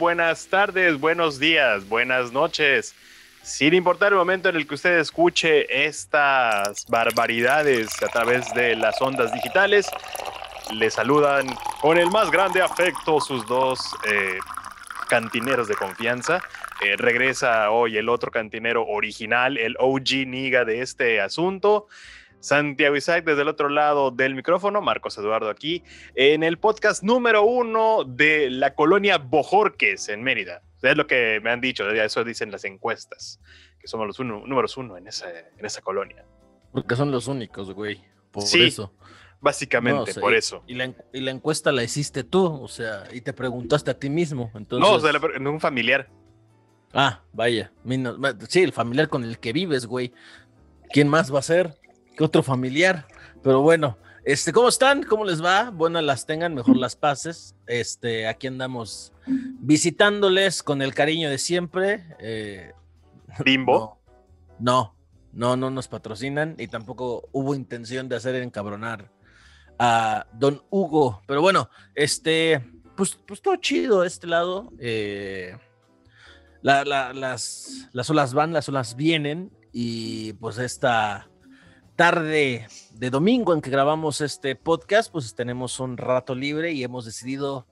[0.00, 2.94] buenas tardes, buenos días, buenas noches.
[3.42, 9.00] Sin importar el momento en el que usted escuche estas barbaridades a través de las
[9.02, 9.86] ondas digitales,
[10.72, 11.46] le saludan
[11.82, 14.38] con el más grande afecto sus dos eh,
[15.10, 16.40] cantineros de confianza.
[16.80, 21.88] Eh, regresa hoy el otro cantinero original, el OG Niga de este asunto.
[22.40, 27.42] Santiago Isaac desde el otro lado del micrófono, Marcos Eduardo aquí, en el podcast número
[27.42, 30.62] uno de la colonia Bojorques en Mérida.
[30.82, 33.40] Es lo que me han dicho, eso dicen las encuestas,
[33.78, 36.24] que somos los números uno en esa, en esa colonia.
[36.72, 38.02] Porque son los únicos, güey.
[38.30, 38.94] Por sí, eso.
[39.40, 40.62] Básicamente, por eso.
[40.66, 44.08] Y la, y la, encuesta la hiciste tú, o sea, y te preguntaste a ti
[44.08, 44.50] mismo.
[44.54, 44.88] Entonces...
[44.88, 46.08] No, o sea, un familiar.
[46.92, 47.72] Ah, vaya.
[48.48, 50.12] Sí, el familiar con el que vives, güey.
[50.92, 51.79] ¿Quién más va a ser?
[52.20, 53.06] ¿Qué otro familiar?
[53.42, 55.04] Pero bueno, este, ¿cómo están?
[55.04, 55.70] ¿Cómo les va?
[55.70, 57.54] Buenas las tengan, mejor las pases.
[57.66, 62.04] Este, aquí andamos visitándoles con el cariño de siempre.
[62.18, 62.74] Eh,
[63.42, 63.98] Bimbo.
[64.58, 64.94] No,
[65.32, 69.10] no, no, nos patrocinan y tampoco hubo intención de hacer encabronar
[69.78, 71.22] a don Hugo.
[71.26, 72.60] Pero bueno, este,
[72.98, 74.70] pues, pues todo chido de este lado.
[74.78, 75.56] Eh,
[76.60, 81.29] las, las olas van, las olas vienen y pues esta
[82.00, 87.04] tarde de domingo en que grabamos este podcast, pues tenemos un rato libre y hemos
[87.04, 87.66] decidido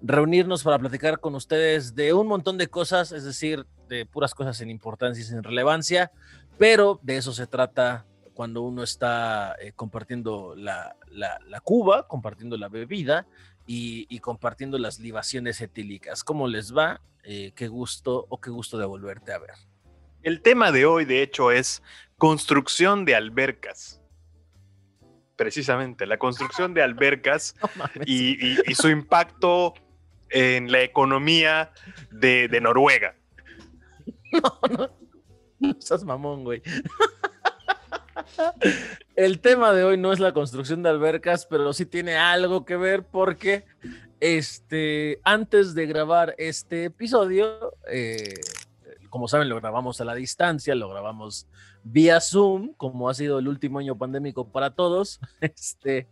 [0.00, 4.56] reunirnos para platicar con ustedes de un montón de cosas, es decir, de puras cosas
[4.56, 6.12] sin importancia y sin relevancia,
[6.56, 12.70] pero de eso se trata cuando uno está eh, compartiendo la, la, cuba, compartiendo la
[12.70, 13.26] bebida
[13.66, 16.24] y, compartiendo las libaciones etílicas.
[16.24, 17.02] ¿Cómo les va?
[17.22, 19.73] Eh, qué gusto o qué gusto de volverte a ver.
[20.24, 21.82] El tema de hoy, de hecho, es
[22.16, 24.00] construcción de albercas.
[25.36, 27.54] Precisamente, la construcción de albercas
[28.06, 29.74] y, su impacto
[30.30, 31.70] en la economía
[32.10, 33.14] de, Noruega.
[34.34, 34.90] No, no,
[35.60, 36.60] no estás mamón, güey.
[39.14, 42.76] El tema de hoy no es la construcción de albercas, pero sí tiene algo que
[42.76, 43.64] ver porque
[44.18, 48.34] este, antes de grabar este episodio, eh,
[49.14, 51.46] como saben, lo grabamos a la distancia, lo grabamos
[51.84, 55.20] vía Zoom, como ha sido el último año pandémico para todos.
[55.40, 56.08] Este,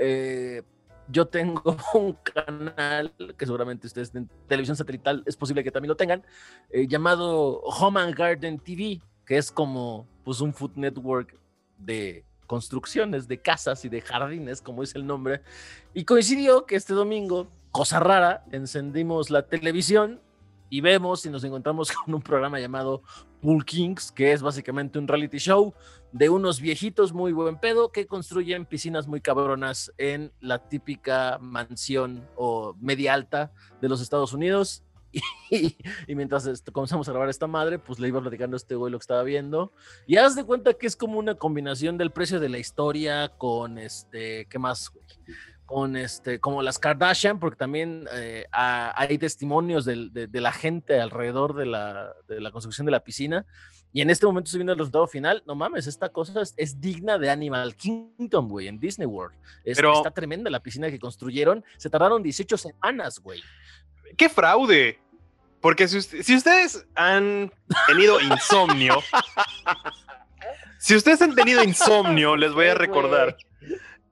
[0.00, 0.62] eh,
[1.08, 5.96] yo tengo un canal que seguramente ustedes en televisión satelital es posible que también lo
[5.96, 6.24] tengan,
[6.70, 11.38] eh, llamado Home and Garden TV, que es como pues un food network
[11.76, 15.42] de construcciones, de casas y de jardines, como es el nombre.
[15.92, 20.22] Y coincidió que este domingo, cosa rara, encendimos la televisión
[20.70, 23.02] y vemos y nos encontramos con un programa llamado
[23.40, 25.74] Pool Kings, que es básicamente un reality show
[26.12, 32.26] de unos viejitos muy buen pedo que construyen piscinas muy cabronas en la típica mansión
[32.36, 34.82] o media alta de los Estados Unidos.
[35.50, 38.98] Y, mientras comenzamos a grabar esta madre, pues le iba platicando a este güey lo
[38.98, 39.72] que estaba viendo.
[40.06, 43.78] Y haz de cuenta que es como una combinación del precio de la historia con
[43.78, 44.92] este, ¿qué más?
[45.68, 51.66] Con este, como las Kardashian, porque también eh, hay testimonios de, la gente alrededor de
[51.66, 52.14] la,
[52.50, 53.44] construcción de la piscina.
[53.92, 55.42] Y en este momento estoy viendo el resultado final.
[55.46, 59.36] No mames, esta cosa es, digna de Animal Kingdom, güey, en Disney World.
[59.62, 61.62] Está tremenda la piscina que construyeron.
[61.76, 63.42] Se tardaron 18 semanas, güey.
[64.16, 64.98] ¡Qué fraude!
[65.60, 67.52] Porque si, si ustedes han
[67.86, 69.02] tenido insomnio,
[70.78, 73.36] si ustedes han tenido insomnio, les voy a recordar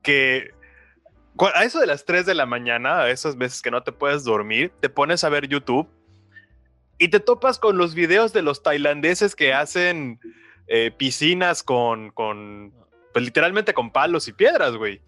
[0.03, 0.51] que
[1.55, 4.25] a eso de las 3 de la mañana, a esas veces que no te puedes
[4.25, 5.89] dormir, te pones a ver YouTube
[6.99, 10.21] y te topas con los videos de los tailandeses que hacen
[10.67, 12.73] eh, piscinas con, con,
[13.13, 15.01] pues literalmente con palos y piedras, güey.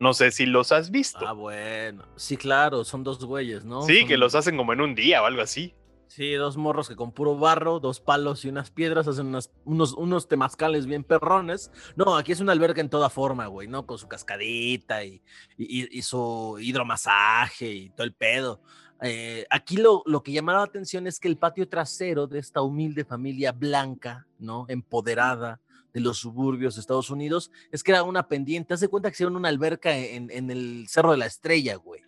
[0.00, 1.26] No sé si los has visto.
[1.26, 2.04] Ah, bueno.
[2.16, 3.82] Sí, claro, son dos güeyes, ¿no?
[3.82, 5.74] Sí, que los hacen como en un día o algo así.
[6.08, 9.34] Sí, dos morros que con puro barro, dos palos y unas piedras hacen
[9.64, 11.70] unos, unos temazcales bien perrones.
[11.96, 13.86] No, aquí es una alberca en toda forma, güey, ¿no?
[13.86, 15.22] Con su cascadita y,
[15.56, 18.60] y, su hidromasaje y todo el pedo.
[19.02, 22.62] Eh, aquí lo, lo que llamaba la atención es que el patio trasero de esta
[22.62, 24.66] humilde familia blanca, ¿no?
[24.68, 25.60] Empoderada
[25.92, 28.74] de los suburbios de Estados Unidos, es que era una pendiente.
[28.74, 32.02] Haz de cuenta que hicieron una alberca en, en el Cerro de la Estrella, güey.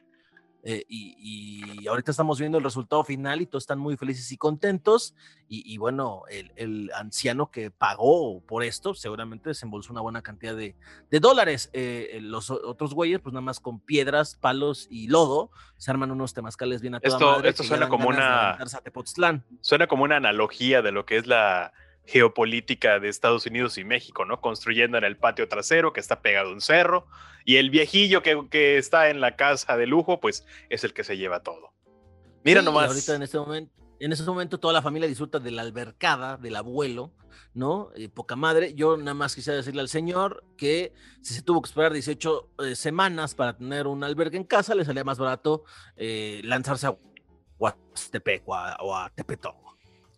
[0.69, 5.15] Eh, y, ahorita estamos viendo el resultado final y todos están muy felices y contentos.
[5.49, 10.75] Y, bueno, el, anciano que pagó por esto seguramente desembolsó una buena cantidad de,
[11.21, 11.71] dólares.
[11.73, 16.35] Eh, los otros güeyes, pues nada más con piedras, palos y lodo, se arman unos
[16.35, 18.59] temazcales bien a toda Esto, esto suena como una.
[19.61, 21.73] Suena como una analogía de lo que es la
[22.07, 24.41] geopolítica de Estados Unidos y México, ¿no?
[24.41, 27.07] Construyendo en el patio trasero que está pegado a un cerro
[27.45, 31.17] y el viejillo que, está en la casa de lujo, pues es el que se
[31.17, 31.73] lleva todo.
[32.45, 32.89] Mira Sí, nomás.
[32.89, 36.57] Ahorita en este momento, en ese momento toda la familia disfruta de la albercada del
[36.57, 37.13] abuelo,
[37.55, 37.91] ¿no?
[37.97, 38.75] Eh, poca madre.
[38.75, 40.93] Yo nada más quisiera decirle al señor que
[41.23, 44.85] si se tuvo que esperar 18 eh, semanas para tener un albergue en casa, le
[44.85, 45.65] salía más barato
[45.97, 46.97] eh, lanzarse a
[47.59, 49.13] Huastepec o a, o a.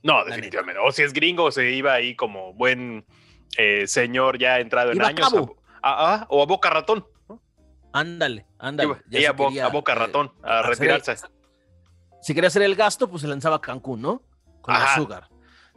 [0.03, 0.81] No, definitivamente.
[0.85, 3.05] O si es gringo, se iba ahí como buen
[3.57, 5.31] eh, señor ya entrado en Iba años.
[5.33, 5.57] Cabo.
[5.83, 7.07] a- a- o a Boca Ratón.
[7.29, 7.41] ¿no?
[7.93, 8.97] Ándale, ándale.
[9.11, 11.17] Y a, Bo- quería, a Boca eh, Ratón, a el- retirarse.
[12.21, 14.23] si quería hacer el gasto, pues se lanzaba a Cancún, ¿no?
[14.61, 14.97] Con Ajá.
[14.97, 15.29] Sugar.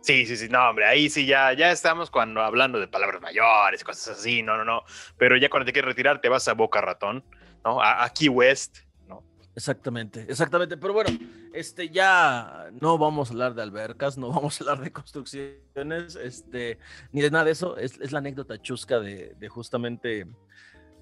[0.01, 3.83] Sí, sí, sí, no, hombre, ahí sí ya, ya estamos cuando hablando de palabras mayores,
[3.83, 4.83] cosas así, no, no, no.
[5.17, 7.23] Pero ya cuando te quieres retirar, te vas a Boca Ratón,
[7.63, 7.79] ¿no?
[7.81, 8.79] A, a Key West.
[9.55, 10.77] Exactamente, exactamente.
[10.77, 11.09] Pero bueno,
[11.53, 16.77] este ya no vamos a hablar de albercas, no vamos a hablar de construcciones, este,
[17.11, 17.77] ni de nada de eso.
[17.77, 20.27] Es, es la anécdota chusca de, de justamente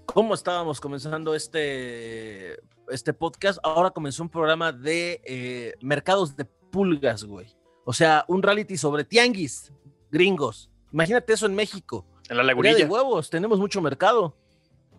[0.06, 2.60] cómo estábamos comenzando este,
[2.90, 3.60] este podcast.
[3.64, 7.48] Ahora comenzó un programa de eh, mercados de pulgas, güey.
[7.86, 9.72] O sea, un reality sobre tianguis
[10.12, 10.70] gringos.
[10.92, 12.06] Imagínate eso en México.
[12.30, 12.88] En la Día de lagunilla.
[12.88, 14.36] huevos, tenemos mucho mercado.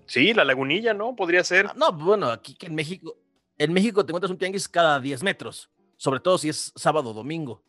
[0.06, 1.14] Sí, la lagunilla, ¿no?
[1.14, 1.66] Podría ser.
[1.66, 3.16] Ah, No, bueno, aquí que en México,
[3.60, 7.12] en México te encuentras un tianguis cada 10 metros, sobre todo si es sábado o
[7.12, 7.62] domingo.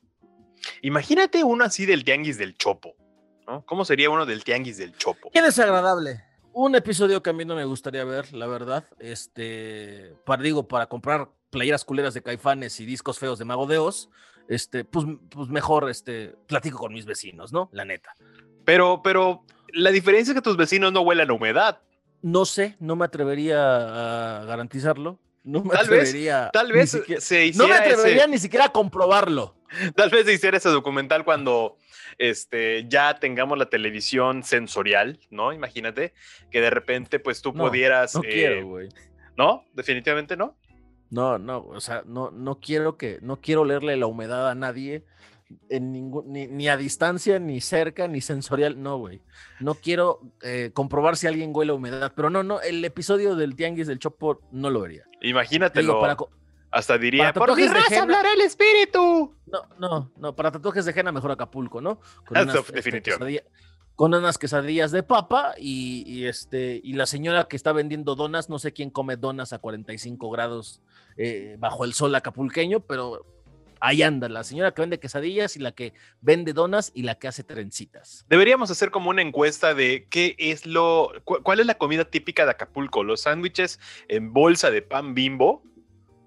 [0.81, 2.95] Imagínate uno así del tianguis del Chopo,
[3.45, 3.65] ¿no?
[3.65, 5.29] ¿Cómo sería uno del tianguis del Chopo?
[5.33, 6.23] Qué desagradable.
[6.53, 8.85] Un episodio que a mí no me gustaría ver, la verdad.
[8.99, 13.77] Este, para, digo, para comprar playeras culeras de caifanes y discos feos de Mago de
[13.77, 14.09] Oz,
[14.47, 17.69] este, pues, pues mejor este, platico con mis vecinos, ¿no?
[17.73, 18.15] La neta.
[18.63, 19.43] Pero, pero
[19.73, 21.81] la diferencia es que tus vecinos no huelan a humedad.
[22.21, 25.19] No sé, no me atrevería a garantizarlo.
[25.43, 26.49] No me Tal vez- atrevería.
[26.53, 29.55] Tal ni vez siquiera- se no me hiciera atrevería ese, ni siquiera a comprobarlo.
[29.95, 31.77] tal vez se hiciera ese documental cuando
[32.17, 35.53] este, ya tengamos la televisión sensorial, ¿no?
[35.53, 36.13] Imagínate
[36.51, 38.89] que de repente pues tú No, pudieras, No eh, quiero, güey.
[39.37, 39.65] ¿no?
[39.73, 40.57] Definitivamente no.
[41.09, 45.03] No, no, o sea, no, no quiero que, no quiero leerle la humedad a nadie,
[45.69, 49.21] en ningún, ni, ni a distancia, ni cerca, ni sensorial, no, güey.
[49.59, 53.55] No quiero eh, comprobar si alguien huele a humedad, pero no, no, el episodio del
[53.55, 55.03] Tianguis del Chopo no lo vería.
[55.19, 55.93] Te Imagínatelo.
[55.93, 56.17] digo, para,
[56.71, 58.01] Hasta diría, para por mi de raza henna".
[58.03, 59.35] hablará el espíritu.
[59.47, 61.99] no, no, no, para tatuajes de henna mejor Acapulco, ¿no?
[62.27, 63.45] Con unas, este, definitivamente.
[63.95, 68.49] con unas quesadillas de papa y, y, este, y la señora que está vendiendo donas,
[68.49, 70.81] no sé quién come donas a 45 grados
[71.17, 73.25] eh, bajo el sol acapulqueño, pero
[73.81, 77.27] ahí anda, la señora que vende quesadillas y la que vende donas y la que
[77.27, 78.25] hace trencitas.
[78.29, 82.45] Deberíamos hacer como una encuesta de qué es lo, cu- cuál es la comida típica
[82.45, 85.63] de Acapulco, los sándwiches en bolsa de pan bimbo,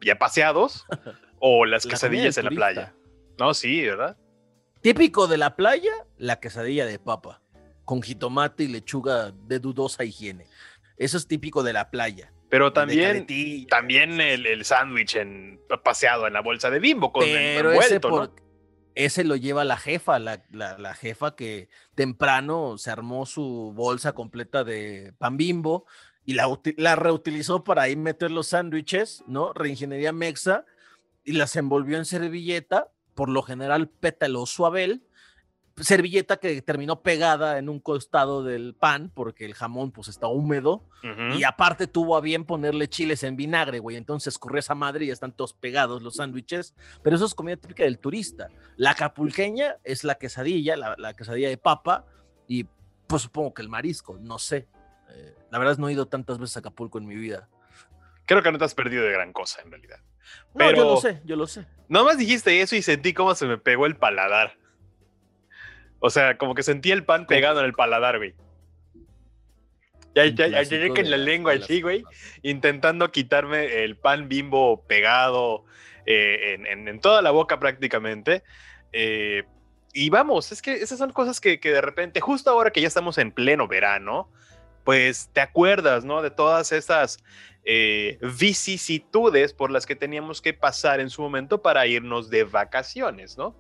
[0.05, 0.85] ya paseados,
[1.39, 2.95] o las La quesadillas en la playa.
[3.39, 4.19] No, sí, ¿verdad?
[4.83, 7.41] Típico de la playa, la quesadilla de papa,
[7.87, 10.47] con jitomate y lechuga de dudosa higiene.
[10.99, 12.34] Eso es típico de la playa.
[12.55, 13.27] Pero también,
[13.69, 18.09] también el, el sándwich en, paseado en la bolsa de bimbo con Pero ese, envuelto,
[18.11, 18.17] ¿no?
[18.17, 18.45] por-
[18.95, 24.13] ese lo lleva la jefa, la, la- la jefa que temprano se armó su bolsa
[24.13, 25.85] completa de pan bimbo
[26.25, 26.47] y la,
[26.77, 29.53] la reutilizó para ahí meter los sándwiches, ¿no?
[29.53, 30.65] Reingeniería mexa
[31.25, 35.03] y las envolvió en servilleta, por lo general pétalo suavel,
[35.77, 40.85] servilleta que terminó pegada en un costado del pan porque el jamón pues está húmedo
[41.37, 43.97] y aparte tuvo a bien ponerle chiles en vinagre, güey.
[43.97, 46.75] Entonces corrió esa madre y ya están todos pegados los sándwiches.
[47.03, 48.49] Pero eso es comida típica del turista.
[48.77, 52.07] La acapulqueña es la quesadilla, la, la quesadilla de papa
[52.47, 52.67] y
[53.07, 54.67] pues supongo que el marisco, no sé.
[55.11, 57.49] Eh, la verdad es no he ido tantas veces a Acapulco en mi vida.
[58.27, 59.99] Creo que no te has perdido de gran cosa en realidad.
[60.55, 61.67] No, Pero- yo lo sé, yo lo sé.
[61.89, 64.57] Nomás dijiste eso y sentí cómo se me pegó el paladar.
[66.07, 68.35] O sea, como que sentí el pan pegado en el paladar, güey.
[70.15, 70.59] Ya, ya, ya
[70.89, 72.05] con de la lengua así, güey,
[72.43, 75.65] intentando quitarme el pan bimbo pegado
[76.05, 78.43] eh, en, en- en toda la boca prácticamente.
[78.93, 79.45] Eh,
[79.95, 82.89] y vamos, es que esas son cosas que, que de repente, justo ahora que ya
[82.89, 84.31] estamos en pleno verano,
[84.85, 86.21] pues te acuerdas, ¿no?
[86.21, 87.19] De todas esas
[87.65, 93.39] eh, vicisitudes por las que teníamos que pasar en su momento para irnos de vacaciones,
[93.39, 93.57] ¿no?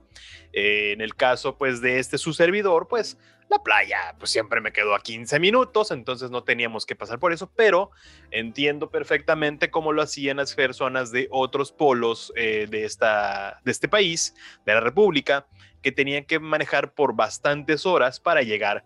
[0.52, 3.18] Eh, en el caso, pues, de este su servidor, pues,
[3.48, 7.32] la playa, pues, siempre me quedó a 15 minutos, entonces no teníamos que pasar por
[7.32, 7.90] eso, pero
[8.30, 13.88] entiendo perfectamente cómo lo hacían las personas de otros polos eh, de, esta, de este
[13.88, 14.34] país,
[14.66, 15.46] de la República,
[15.82, 18.84] que tenían que manejar por bastantes horas para llegar a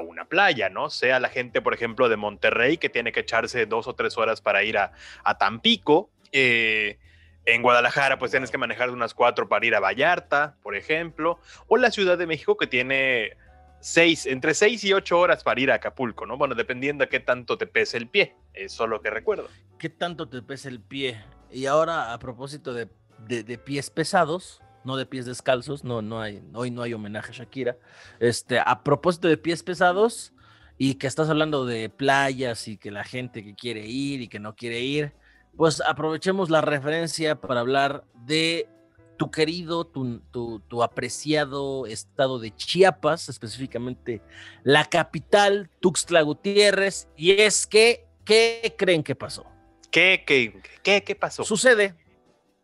[0.00, 0.90] una playa, ¿no?
[0.90, 4.40] Sea la gente, por ejemplo, de Monterrey, que tiene que echarse dos o tres horas
[4.40, 4.92] para ir a,
[5.24, 6.10] a Tampico.
[6.32, 6.98] eh,
[7.44, 11.40] en Guadalajara, pues tienes que manejar unas cuatro para ir a Vallarta, por ejemplo.
[11.66, 13.36] O la Ciudad de México, que tiene
[13.80, 16.36] seis, entre seis y ocho horas para ir a Acapulco, ¿no?
[16.36, 18.36] Bueno, dependiendo de qué tanto te pese el pie.
[18.54, 19.48] Eso es lo que recuerdo.
[19.76, 21.20] ¿Qué tanto te pesa el pie?
[21.50, 22.88] Y ahora, a propósito de
[23.26, 27.34] de, pies pesados, no de pies descalzos, no, no hay, hoy no hay homenaje a
[27.34, 27.76] Shakira.
[28.20, 30.32] Este, a propósito de pies pesados
[30.78, 34.38] y que estás hablando de playas y que la gente que quiere ir y que
[34.38, 35.12] no quiere ir,
[35.56, 38.68] pues aprovechemos la referencia para hablar de
[39.16, 44.20] tu querido, tu, tu, apreciado estado de Chiapas, específicamente
[44.64, 49.46] la capital, Tuxtla Gutiérrez, y es que, ¿qué creen que pasó?
[49.92, 51.44] ¿Qué, qué, qué, qué pasó?
[51.44, 51.94] Sucede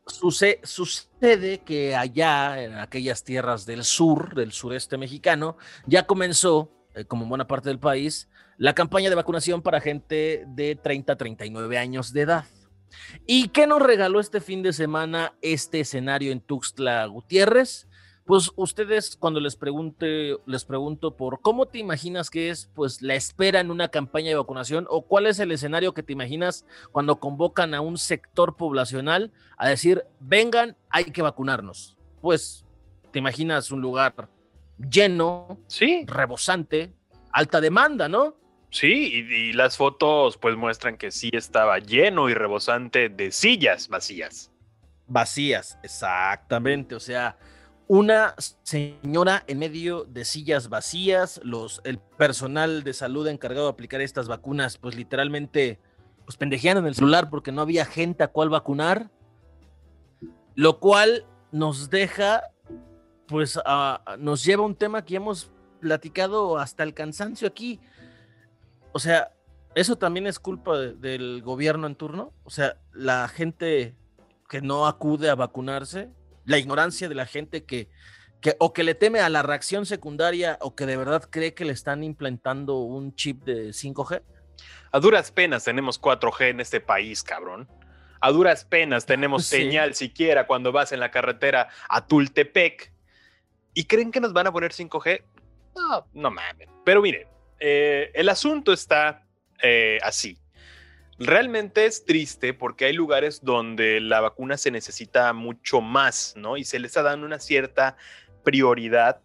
[0.09, 7.25] Sucede, que allá, en aquellas tierras del sur, del sureste mexicano, ya comenzó, eh, como
[7.25, 11.79] en buena parte del país, la campaña de vacunación para gente de 30 a 39
[11.79, 12.45] años de edad.
[13.27, 17.88] ¿Y qué nos regaló este fin de semana este escenario en Tuxtla Gutiérrez?
[18.29, 23.15] Pues ustedes cuando les pregunte, les pregunto por cómo te imaginas que es pues la
[23.15, 27.21] espera en una campaña de vacunación o cuál es el escenario que te imaginas cuando
[27.21, 31.97] convocan a un sector poblacional a decir, vengan, hay que vacunarnos.
[32.21, 32.67] Pues
[33.13, 34.29] te imaginas un lugar
[34.77, 36.93] lleno, sí, rebosante,
[37.33, 38.37] alta demanda, ¿no?
[38.71, 43.89] Sí, y, y las fotos pues muestran que sí estaba lleno y rebosante de sillas
[43.89, 44.53] vacías.
[45.07, 47.39] Vacías, exactamente, o sea,
[47.89, 54.03] una señora en medio de sillas vacías, los, el personal de salud encargado de aplicar
[54.03, 55.81] estas vacunas, pues literalmente,
[56.27, 59.11] pues pendejean en el celular porque no había gente a cual vacunar,
[60.55, 62.43] lo cual nos deja,
[63.27, 63.59] pues
[64.19, 67.81] nos lleva a un tema que hemos platicado hasta el cansancio aquí.
[68.93, 69.33] O sea,
[69.75, 72.35] eso también es culpa del gobierno en turno.
[72.45, 73.97] O sea, la gente
[74.49, 76.11] que no acude a vacunarse,
[76.49, 77.89] la ignorancia de la gente que,
[78.41, 81.67] que o que le teme a la reacción secundaria o que de verdad cree que
[81.67, 84.23] le están implantando un chip de 5G?
[84.91, 87.69] A duras penas tenemos 4G en este país, cabrón.
[88.21, 92.93] A duras penas tenemos señal siquiera cuando vas en la carretera a Tultepec.
[93.75, 95.23] ¿Y creen que nos van a poner 5G?
[95.77, 96.69] No, no mames.
[96.83, 97.29] Pero mire,
[97.61, 99.23] eh, el asunto está
[99.63, 100.39] eh, así.
[101.19, 106.57] Realmente es triste porque hay lugares donde la vacuna se necesita mucho más, ¿no?
[106.57, 107.97] Y se les está dando una cierta
[108.45, 109.21] prioridad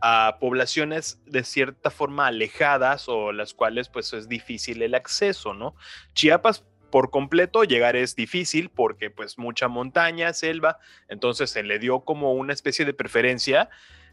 [0.00, 5.74] a poblaciones de cierta forma alejadas o las cuales pues es difícil el acceso, ¿no?
[6.12, 10.78] Chiapas por completo llegar es difícil porque pues mucha montaña, selva,
[11.08, 13.68] entonces se le dio como una especie de preferencia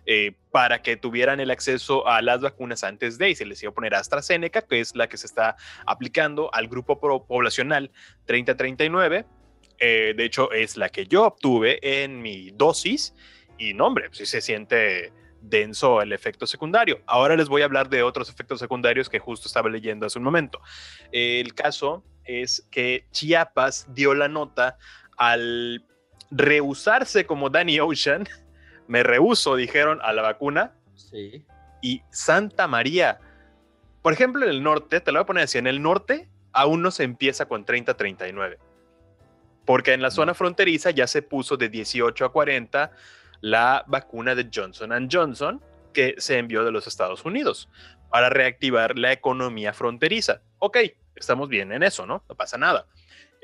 [0.05, 3.71] eh, para que tuvieran el acceso a las vacunas antes de, y se les iba
[3.71, 7.91] a poner AstraZeneca, que es la que se está aplicando al grupo poblacional
[8.25, 9.25] 3039.
[9.79, 13.13] Eh, de hecho, es la que yo obtuve en mi dosis,
[13.57, 17.01] y no, hombre, sí se siente denso el efecto secundario.
[17.05, 20.25] Ahora les voy a hablar de otros efectos secundarios que justo estaba leyendo hace un
[20.25, 20.59] momento.
[21.11, 24.77] El caso es que Chiapas dio la nota
[25.17, 25.85] al
[26.31, 28.27] rehusarse como Danny Ocean
[28.87, 30.73] me rehuso, dijeron, a la vacuna.
[30.95, 31.45] Sí.
[31.81, 33.19] Y Santa María,
[34.01, 36.81] por ejemplo, en el norte, te lo voy a poner así, en el norte aún
[36.81, 38.57] no se empieza con 30-39.
[39.65, 42.91] Porque en la zona fronteriza ya se puso de 18 a 40
[43.41, 45.61] la vacuna de Johnson Johnson
[45.93, 47.69] que se envió de los Estados Unidos
[48.09, 50.41] para reactivar la economía fronteriza.
[50.59, 50.77] Ok,
[51.15, 52.23] estamos bien en eso, ¿no?
[52.29, 52.87] No pasa nada.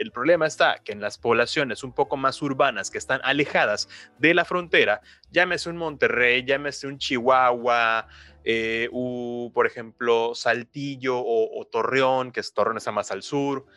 [0.01, 4.33] El problema está que en las poblaciones un poco más urbanas que están alejadas de
[4.33, 8.07] la frontera, llámese un Monterrey, llámese un Chihuahua,
[8.43, 8.89] eh,
[9.53, 13.67] por ejemplo, Saltillo o, Torreón, que es Torreón está más al sur,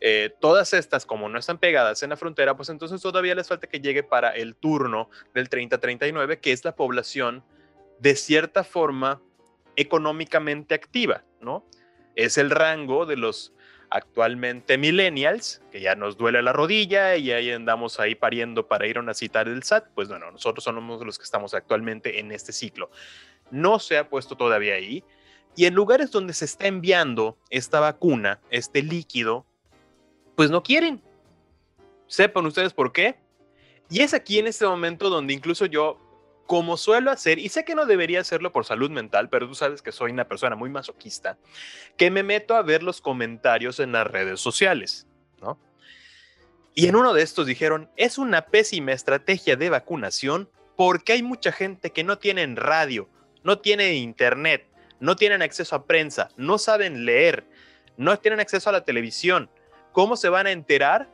[0.00, 3.66] eh, todas estas, como no están pegadas en la frontera, pues entonces todavía les falta
[3.66, 7.42] que llegue para el turno del 30-39, que es la población
[7.98, 9.20] de cierta forma
[9.74, 11.66] económicamente activa, ¿no?
[12.14, 13.52] Es el rango de los
[13.92, 18.96] actualmente millennials, que ya nos duele la rodilla y ahí andamos ahí pariendo para ir
[18.96, 22.52] a una cita del SAT, pues bueno, nosotros somos los que estamos actualmente en este
[22.52, 22.90] ciclo.
[23.50, 25.04] No se ha puesto todavía ahí.
[25.54, 29.44] Y en lugares donde se está enviando esta vacuna, este líquido,
[30.36, 31.02] pues no quieren.
[32.06, 33.16] Sepan ustedes por qué.
[33.90, 35.98] Y es aquí en este momento donde incluso yo
[36.46, 39.82] como suelo hacer, y sé que no debería hacerlo por salud mental, pero tú sabes
[39.82, 41.38] que soy una persona muy masoquista,
[41.96, 45.06] que me meto a ver los comentarios en las redes sociales,
[45.40, 45.58] ¿no?
[46.74, 51.52] Y en uno de estos dijeron, es una pésima estrategia de vacunación porque hay mucha
[51.52, 53.08] gente que no tienen radio,
[53.44, 54.66] no tiene internet,
[55.00, 57.44] no tienen acceso a prensa, no saben leer,
[57.96, 59.50] no tienen acceso a la televisión.
[59.92, 61.10] ¿Cómo se van a enterar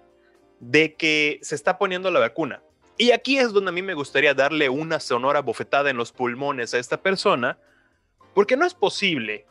[0.61, 2.63] de que se está poniendo la vacuna?
[2.99, 6.75] Y aquí es donde a mí me gustaría darle una sonora bofetada en los pulmones
[6.75, 7.57] a esta persona,
[8.35, 9.47] porque no es posible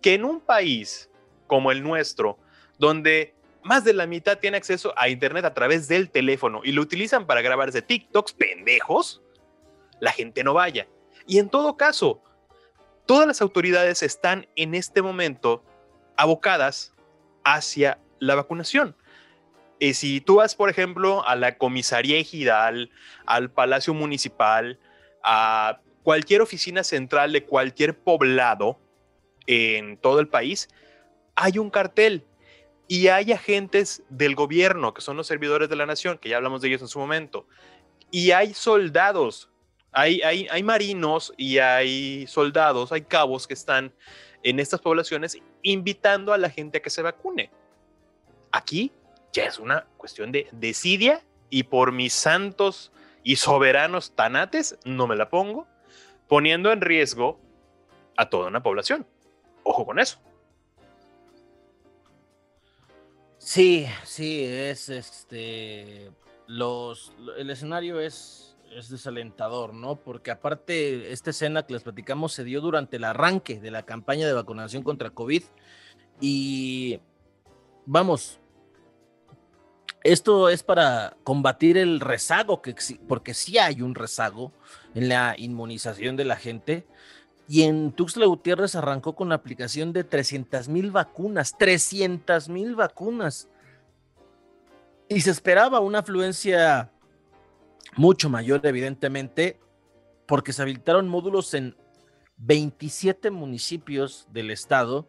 [0.00, 1.10] que en un país
[1.48, 2.38] como el nuestro,
[2.78, 3.34] donde
[3.64, 7.26] más de la mitad tiene acceso a Internet a través del teléfono y lo utilizan
[7.26, 9.22] para grabarse TikToks pendejos,
[9.98, 10.86] la gente no vaya.
[11.26, 12.22] Y en todo caso,
[13.06, 15.64] todas las autoridades están en este momento
[16.16, 16.92] abocadas
[17.42, 18.94] hacia la vacunación.
[19.78, 22.90] Y eh, si tú vas, por ejemplo, a la comisaría ejidal,
[23.26, 24.78] al palacio municipal,
[25.22, 28.78] a cualquier oficina central de cualquier poblado
[29.46, 30.68] en todo el país,
[31.34, 32.24] hay un cartel
[32.86, 36.60] y hay agentes del gobierno, que son los servidores de la nación, que ya hablamos
[36.60, 37.46] de ellos en su momento,
[38.10, 39.50] y hay soldados,
[39.90, 43.92] hay, hay, hay marinos y hay soldados, hay cabos que están
[44.42, 47.50] en estas poblaciones invitando a la gente a que se vacune.
[48.52, 48.92] Aquí
[49.34, 55.16] ya es una cuestión de desidia y por mis santos y soberanos tanates no me
[55.16, 55.66] la pongo,
[56.28, 57.40] poniendo en riesgo
[58.16, 59.06] a toda una población.
[59.64, 60.18] Ojo con eso.
[63.38, 66.10] Sí, sí, es este.
[66.46, 69.96] Los, el escenario es, es desalentador, ¿no?
[69.96, 74.26] Porque aparte, esta escena que les platicamos se dio durante el arranque de la campaña
[74.26, 75.42] de vacunación contra COVID.
[76.20, 77.00] Y
[77.86, 78.38] vamos,
[80.04, 82.74] esto es para combatir el rezago, que,
[83.08, 84.52] porque sí hay un rezago
[84.94, 86.86] en la inmunización de la gente.
[87.48, 93.48] Y en Tuxtla Gutiérrez arrancó con la aplicación de 300 mil vacunas, 300 mil vacunas.
[95.08, 96.92] Y se esperaba una afluencia
[97.96, 99.58] mucho mayor, evidentemente,
[100.26, 101.76] porque se habilitaron módulos en
[102.36, 105.08] 27 municipios del estado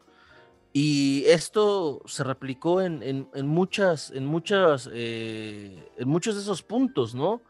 [0.77, 7.41] y esto se replicó en, muchas, en muchas, eh, en muchos de esos puntos, ¿no?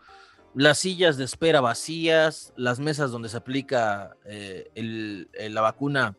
[0.54, 6.16] Las sillas de espera vacías, las mesas donde se aplica eh, la vacuna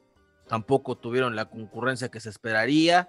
[0.48, 3.08] tampoco tuvieron la concurrencia que se esperaría.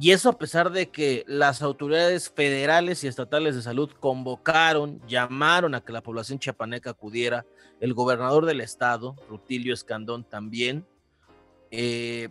[0.00, 5.74] Y eso a pesar de que las autoridades federales y estatales de salud convocaron, llamaron
[5.74, 7.44] a que la población chiapaneca acudiera,
[7.80, 10.86] el gobernador del estado, Rutilio Escandón también,
[11.70, 12.30] eh,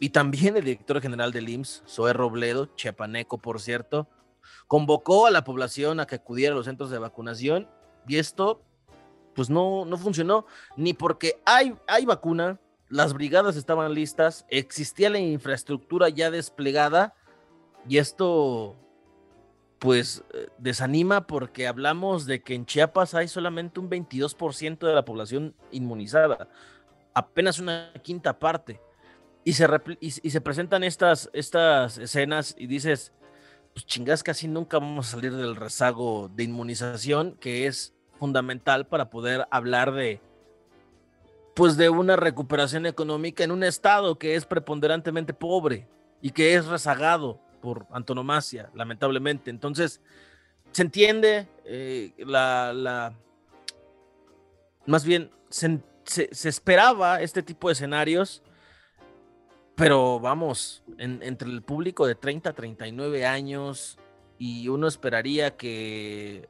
[0.00, 4.08] y también el director general del IMSS, Zoé Robledo, chiapaneco por cierto,
[4.66, 7.68] convocó a la población a que acudiera a los centros de vacunación
[8.06, 8.62] y esto
[9.34, 12.58] pues no, no funcionó, ni porque hay, hay vacuna,
[12.88, 17.14] las brigadas estaban listas, existía la infraestructura ya desplegada
[17.88, 18.76] y esto
[19.78, 25.04] pues eh, desanima porque hablamos de que en Chiapas hay solamente un 22% de la
[25.04, 26.48] población inmunizada,
[27.14, 28.80] apenas una quinta parte
[29.48, 29.66] y se,
[30.00, 33.14] y, se presentan estas, estas escenas y dices,
[33.72, 39.08] pues chingas, casi nunca vamos a salir del rezago de inmunización, que es fundamental para
[39.08, 40.20] poder hablar de,
[41.54, 45.88] pues de una recuperación económica en un estado que es preponderantemente pobre
[46.20, 49.48] y que es rezagado por antonomasia, lamentablemente.
[49.48, 50.02] Entonces,
[50.72, 53.14] se entiende eh, la, la,
[54.84, 58.42] más bien, se, se, esperaba este tipo de escenarios
[59.78, 63.96] pero vamos, entre el público de 30 a 39 años
[64.36, 66.48] y uno esperaría que,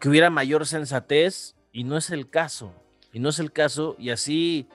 [0.00, 2.72] que hubiera mayor sensatez y no es el caso.
[3.12, 4.66] Y no es el caso y así,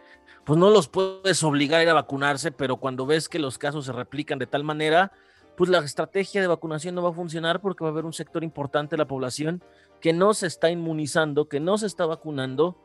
[0.46, 3.86] pues no los puedes obligar a ir a vacunarse, pero cuando ves que los casos
[3.86, 5.12] se replican de tal manera,
[5.58, 8.44] pues la estrategia de vacunación no va a funcionar porque va a haber un sector
[8.44, 9.64] importante de la población
[10.00, 12.78] que no se está inmunizando, que no se está vacunando.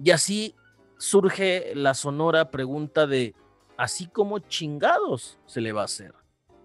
[0.00, 0.54] Y así
[0.96, 3.34] surge la sonora pregunta de
[3.80, 6.12] así como chingados se le va a hacer.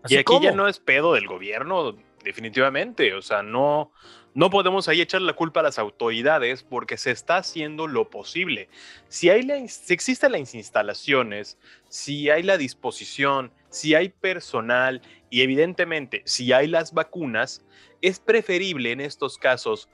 [0.09, 3.13] y aquí ya no es pedo del gobierno, definitivamente.
[3.13, 3.93] O sea, no,
[4.33, 8.67] no podemos ahí echar la culpa a las autoridades porque se está haciendo lo posible.
[9.07, 16.21] Si, hay si existen las instalaciones, si hay la disposición, si hay personal y evidentemente
[16.25, 17.65] si hay las vacunas,
[18.01, 19.87] es preferible en estos casos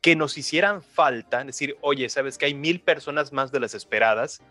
[0.00, 4.42] que nos hicieran falta, decir, oye, sabes que hay mil personas más de las esperadas,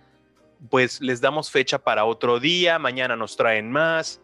[0.69, 4.21] pues les damos fecha para otro día, mañana nos traen más.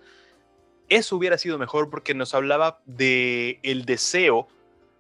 [0.88, 4.47] Eso hubiera sido mejor porque nos hablaba de el deseo,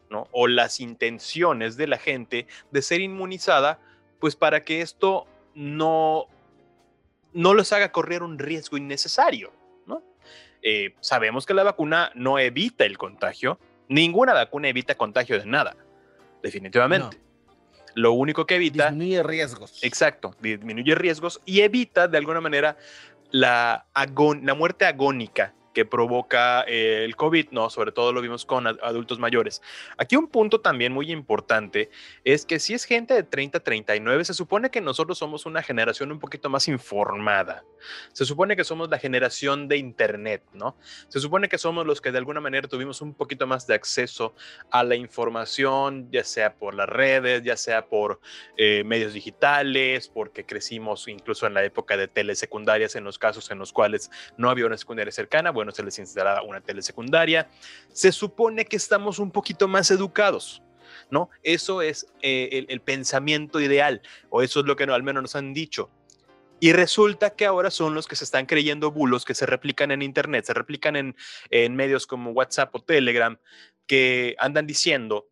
[0.09, 0.27] ¿no?
[0.31, 3.79] O las intenciones de la gente de ser inmunizada,
[4.19, 6.27] pues para que esto no
[7.31, 9.51] no los haga correr un riesgo innecesario,
[9.85, 10.01] ¿no?
[10.61, 15.75] Eh, sabemos que la vacuna no evita el contagio, ninguna vacuna evita contagio de nada,
[16.41, 17.19] definitivamente.
[17.95, 18.89] Lo único que evita...
[18.89, 19.83] Disminuye riesgos.
[19.83, 22.77] Exacto, disminuye riesgos y evita de alguna manera
[23.31, 28.67] la, la muerte agónica que provoca eh, el COVID, no, sobre todo lo vimos con
[28.67, 29.61] adultos mayores.
[29.97, 31.89] Aquí un punto también muy importante
[32.23, 36.11] es que si es gente de 30 39, se supone que nosotros somos una generación
[36.11, 37.63] un poquito más informada.
[38.13, 40.77] Se supone que somos la generación de Internet, ¿no?
[41.07, 44.33] Se supone que somos los que de alguna manera tuvimos un poquito más de acceso
[44.71, 48.19] a la información, ya sea por las redes, ya sea por
[48.57, 53.59] eh, medios digitales, porque crecimos incluso en la época de telesecundarias en los casos en
[53.59, 57.49] los cuales no había una secundaria cercana bueno, se les instalaba una telesecundaria.
[57.91, 60.63] Se supone que estamos un poquito más educados.
[61.11, 61.29] ¿No?
[61.43, 65.53] Eso es eh, el, pensamiento ideal, o eso es lo que al menos nos han
[65.53, 65.89] dicho.
[66.59, 70.01] Y resulta que ahora son los que se están creyendo bulos que se replican en
[70.01, 71.15] Internet, se replican en,
[71.49, 73.37] en medios como WhatsApp o Telegram,
[73.87, 75.29] que andan diciendo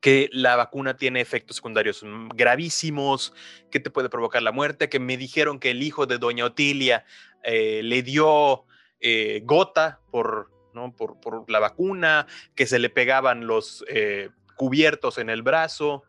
[0.00, 2.02] que la vacuna tiene efectos secundarios
[2.34, 3.34] gravísimos,
[3.70, 7.04] que te puede provocar la muerte, que me dijeron que el hijo de doña Otilia
[7.44, 8.64] eh, le dio
[9.00, 10.94] eh, gota por, ¿no?
[10.94, 16.04] por, por, la vacuna, que se le pegaban los eh, cubiertos en el brazo.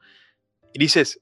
[0.73, 1.21] Y dices,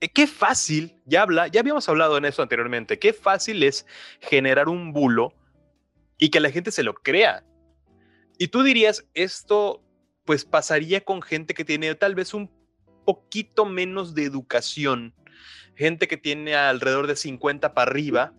[0.00, 3.86] eh, qué fácil, ya habla, ya habíamos hablado en eso anteriormente, qué fácil es
[4.20, 5.32] generar un bulo
[6.18, 7.44] y que la gente se lo crea.
[8.38, 9.82] Y tú dirías, esto
[10.24, 12.50] pues pasaría con gente que tiene tal vez un
[13.04, 15.14] poquito menos de educación,
[15.76, 18.34] gente que tiene alrededor de 50 para arriba.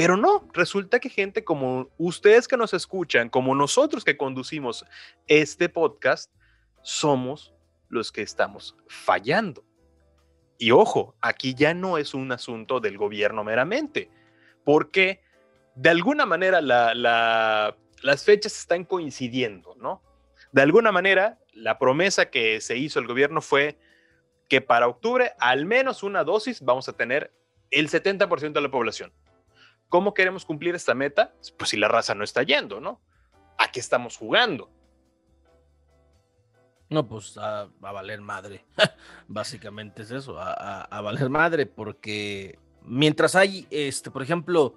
[0.00, 4.86] Pero no, resulta que gente como ustedes que nos escuchan, como nosotros que conducimos
[5.26, 6.32] este podcast,
[6.80, 7.52] somos
[7.90, 9.62] los que estamos fallando.
[10.56, 14.10] Y ojo, aquí ya no es un asunto del gobierno meramente,
[14.64, 15.20] porque
[15.74, 20.02] de alguna manera las fechas están coincidiendo, ¿no?
[20.50, 23.78] De alguna manera, la promesa que se hizo el gobierno fue
[24.48, 27.34] que para octubre, al menos una dosis, vamos a tener
[27.70, 29.12] el 70% de la población.
[29.90, 31.34] ¿Cómo queremos cumplir esta meta?
[31.58, 33.00] Pues si la raza no está yendo, ¿no?
[33.58, 34.70] ¿A qué estamos jugando?
[36.88, 38.64] No, pues a, valer madre.
[39.28, 44.76] Básicamente es eso, a, a, valer madre, porque mientras hay, este, por ejemplo,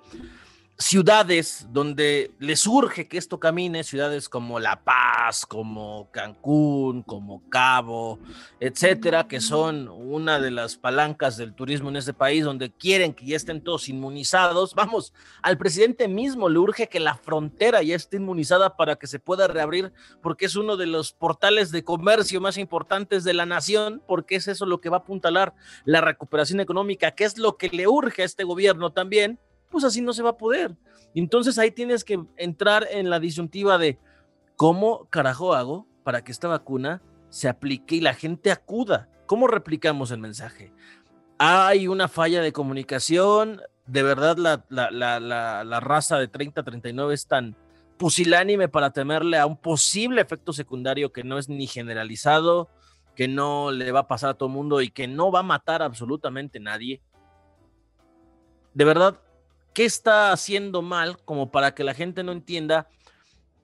[0.77, 8.19] ciudades donde les urge que esto camine, ciudades como La Paz, como Cancún, como Cabo,
[8.59, 13.25] etcétera, que son una de las palancas del turismo en este país, donde quieren que
[13.25, 14.73] ya estén todos inmunizados.
[14.73, 19.19] Vamos, al presidente mismo le urge que la frontera ya esté inmunizada para que se
[19.19, 24.01] pueda reabrir, porque es uno de los portales de comercio más importantes de la nación,
[24.07, 25.53] porque es eso lo que va a apuntalar
[25.85, 29.39] la recuperación económica, que es lo que le urge a este gobierno también
[29.73, 30.77] pues así no se va a poder.
[31.15, 33.97] Entonces ahí tienes que entrar en la disyuntiva de
[34.55, 39.09] cómo carajo hago para que esta vacuna se aplique y la gente acuda.
[39.25, 40.71] ¿Cómo replicamos el mensaje?
[41.39, 47.55] Hay una falla de comunicación, de verdad la, la, raza de 30-39 es tan
[47.97, 52.69] pusilánime para temerle a un posible efecto secundario que no es ni generalizado,
[53.15, 55.43] que no le va a pasar a todo el mundo y que no va a
[55.43, 57.01] matar absolutamente nadie.
[58.75, 59.19] De verdad,
[59.73, 62.87] ¿Qué está haciendo mal como para que la gente no entienda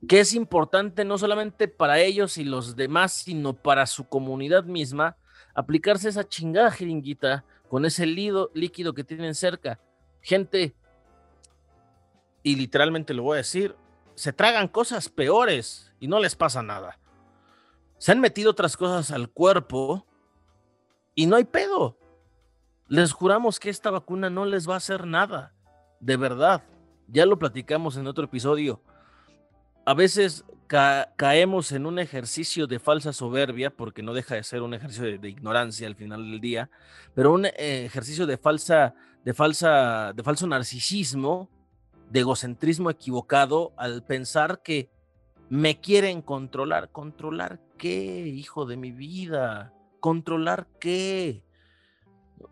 [0.08, 5.18] que es importante no solamente para ellos y los demás, sino para su comunidad misma,
[5.54, 9.80] aplicarse esa chingada jeringuita con ese líquido que tienen cerca?
[10.22, 10.74] Gente,
[12.42, 13.76] y literalmente lo voy a decir,
[14.16, 16.98] se tragan cosas peores y no les pasa nada.
[18.00, 20.08] Se han metido otras cosas al cuerpo
[21.14, 21.98] y no hay pedo.
[22.88, 25.54] Les juramos que esta vacuna no les va a hacer nada
[26.00, 26.64] de verdad,
[27.08, 28.82] ya lo platicamos en otro episodio.
[29.86, 30.46] A veces
[31.16, 35.30] caemos en un ejercicio de falsa soberbia, porque no deja de ser un ejercicio de,
[35.30, 36.70] ignorancia al final del día,
[37.16, 38.94] pero un eh, ejercicio de falsa,
[39.26, 41.50] de falsa, de falso narcisismo,
[42.12, 44.92] de egocentrismo equivocado al pensar que
[45.50, 46.92] me quieren controlar.
[46.92, 49.74] ¿Controlar qué, hijo de mi vida?
[50.00, 51.44] ¿Controlar qué?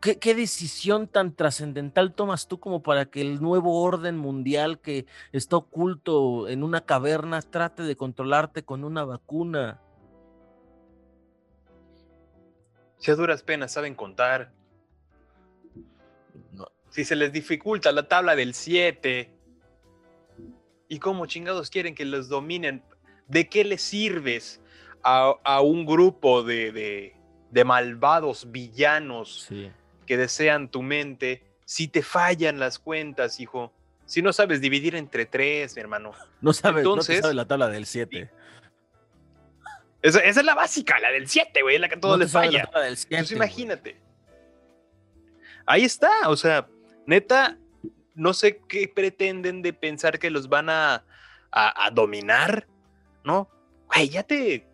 [0.02, 5.56] ¿Qué, decisión tan trascendental tomas tú como para que el nuevo orden mundial que está
[5.56, 9.82] oculto en una caverna trate de controlarte con una vacuna?
[12.98, 14.52] Si a duras penas saben contar.
[16.90, 19.34] Si se les dificulta la tabla del 7.
[20.90, 22.84] ¿Y cómo chingados quieren que los dominen?
[23.28, 24.62] ¿De qué les sirves
[25.04, 27.17] a, un grupo de de
[27.66, 29.50] malvados villanos
[30.06, 33.74] que desean tu mente, si te fallan las cuentas, hijo,
[34.06, 36.14] si no sabes dividir entre tres, hermano.
[36.42, 38.32] No sabes, Entonces, no la tabla del 7.
[40.02, 42.70] Esa, es la básica, la del 7, güey, la que todo les falla.
[42.74, 43.98] Entonces imagínate.
[45.66, 46.68] Ahí está, o sea,
[47.06, 47.58] neta,
[48.16, 51.04] no sé qué pretenden de pensar que los van a,
[51.52, 52.68] a, dominar,
[53.24, 53.50] ¿no?
[53.88, 54.67] Güey, ya te,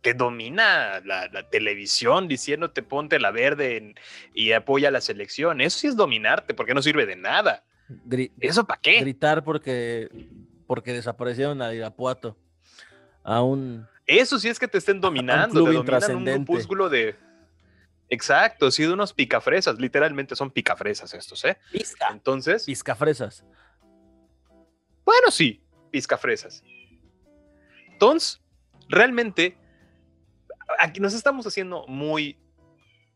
[0.00, 3.94] te domina la, televisión diciéndote ponte la verde
[4.34, 5.60] y apoya la selección.
[5.60, 7.64] Eso sí es dominarte, porque no sirve de nada.
[8.40, 9.00] ¿Eso para qué?
[9.00, 10.08] Gritar porque,
[10.66, 12.36] porque desaparecieron a Irapuato.
[13.22, 13.86] A un.
[14.06, 15.64] Eso sí es que te estén dominando.
[15.64, 17.16] te dominan un grupúsculo de.
[18.08, 19.78] Exacto, sí, de unos picafresas.
[19.78, 21.58] Literalmente son picafresas estos, ¿eh?
[21.70, 22.08] Pisca.
[22.10, 22.64] Entonces.
[22.64, 23.44] Piscafresas.
[25.04, 26.64] Bueno, sí, piscafresas.
[27.88, 28.40] Entonces,
[28.88, 29.56] realmente,
[30.80, 32.38] aquí nos estamos haciendo muy,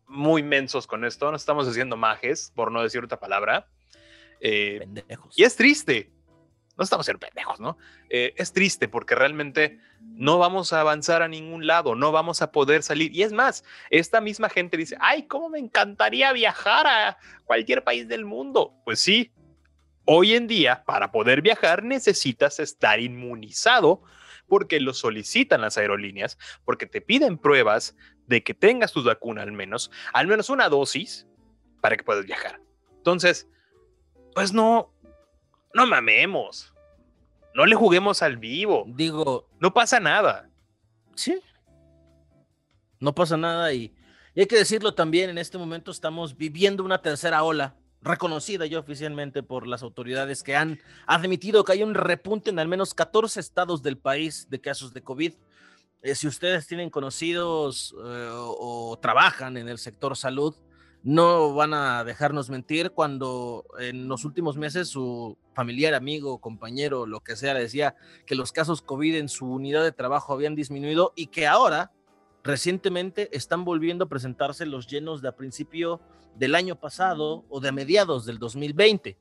[0.06, 1.32] muy mensos con esto.
[1.32, 3.66] Nos estamos haciendo majes, por no decir otra palabra.
[4.40, 5.36] Eh, pendejos.
[5.36, 6.12] Y es triste.
[6.76, 7.78] No estamos siendo pendejos, ¿no?
[8.10, 12.50] Eh, es triste porque realmente no vamos a avanzar a ningún lado, no vamos a
[12.50, 13.14] poder salir.
[13.14, 18.08] Y es más, esta misma gente dice, ay, ¿cómo me encantaría viajar a cualquier país
[18.08, 18.74] del mundo?
[18.84, 19.32] Pues sí,
[20.04, 24.02] hoy en día, para poder viajar necesitas estar inmunizado
[24.54, 27.96] porque lo solicitan las aerolíneas, porque te piden pruebas
[28.28, 31.26] de que tengas tu vacuna al menos, al menos una dosis
[31.80, 32.60] para que puedas viajar.
[32.98, 33.48] Entonces,
[34.32, 34.94] pues no,
[35.74, 36.72] no mamemos.
[37.52, 38.84] No le juguemos al vivo.
[38.86, 40.48] Digo, no pasa nada.
[41.16, 41.40] Sí.
[43.00, 43.92] No pasa nada y,
[44.36, 49.42] hay que decirlo también, en este momento estamos viviendo una tercera ola reconocida ya oficialmente
[49.42, 53.82] por las autoridades que han admitido que hay un repunte en al menos 14 estados
[53.82, 55.32] del país de casos de COVID.
[56.02, 60.54] Eh, si ustedes tienen conocidos eh, o trabajan en el sector salud,
[61.02, 67.20] no van a dejarnos mentir cuando en los últimos meses su familiar, amigo, compañero, lo
[67.20, 67.94] que sea, le decía
[68.26, 71.92] que los casos COVID en su unidad de trabajo habían disminuido y que ahora,
[72.42, 76.00] recientemente, están volviendo a presentarse los llenos de a principio
[76.36, 79.18] del año pasado o de mediados del 2020.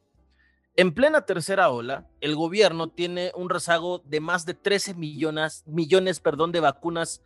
[0.76, 6.20] En plena tercera ola, el gobierno tiene un rezago de más de 13 millones, millones
[6.20, 7.22] perdón, de vacunas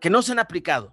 [0.00, 0.92] que no se han aplicado.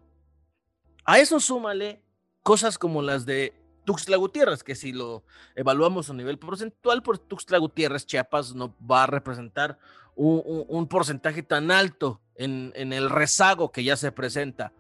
[1.06, 2.04] A eso súmale
[2.44, 3.54] cosas como las de
[3.86, 5.24] Tuxtla Gutiérrez, que si lo
[5.56, 9.80] evaluamos a nivel porcentual, pues Tuxtla Gutiérrez, Chiapas, no va a representar
[10.16, 14.74] un, porcentaje tan alto en, el rezago que ya se presenta.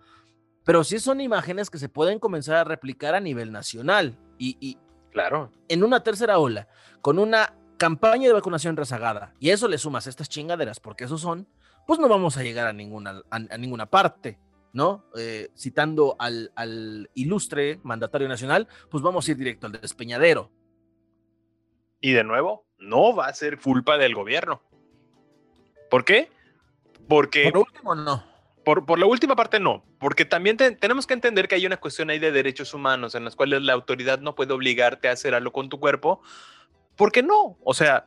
[0.67, 4.19] Pero sí son imágenes que se pueden comenzar a replicar a nivel nacional.
[4.37, 4.77] Y,
[5.11, 6.67] claro, en una tercera ola,
[6.99, 11.47] con una campaña de vacunación rezagada, y eso le sumas estas chingaderas, porque eso son,
[11.87, 14.39] pues no vamos a llegar a ninguna, a ninguna parte.
[14.73, 15.05] ¿no?
[15.17, 20.51] Eh, citando al, al, ilustre mandatario nacional, pues vamos a ir directo al despeñadero.
[22.01, 24.61] Y de nuevo, no va a ser culpa del gobierno.
[25.89, 26.29] ¿Por qué?
[27.07, 27.49] Porque...
[27.49, 28.36] Por último, no.
[28.67, 32.09] Por, por, la última parte no, porque también tenemos que entender que hay una cuestión
[32.09, 35.53] ahí de derechos humanos en las cuales la autoridad no puede obligarte a hacer algo
[35.53, 36.21] con tu cuerpo,
[36.97, 38.03] porque no, o sea,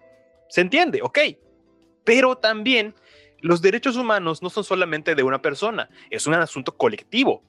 [0.51, 1.19] se entiende, ok,
[2.05, 2.95] pero también
[3.41, 7.43] los derechos humanos no son solamente de una persona, es un asunto colectivo.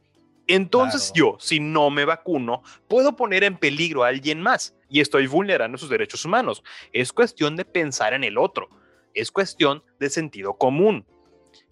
[0.47, 5.27] Entonces yo, si no me vacuno, puedo poner en peligro a alguien más y estoy
[5.27, 6.63] vulnerando sus derechos humanos.
[6.93, 8.69] Es cuestión de pensar en el otro,
[9.13, 11.05] es cuestión de sentido común,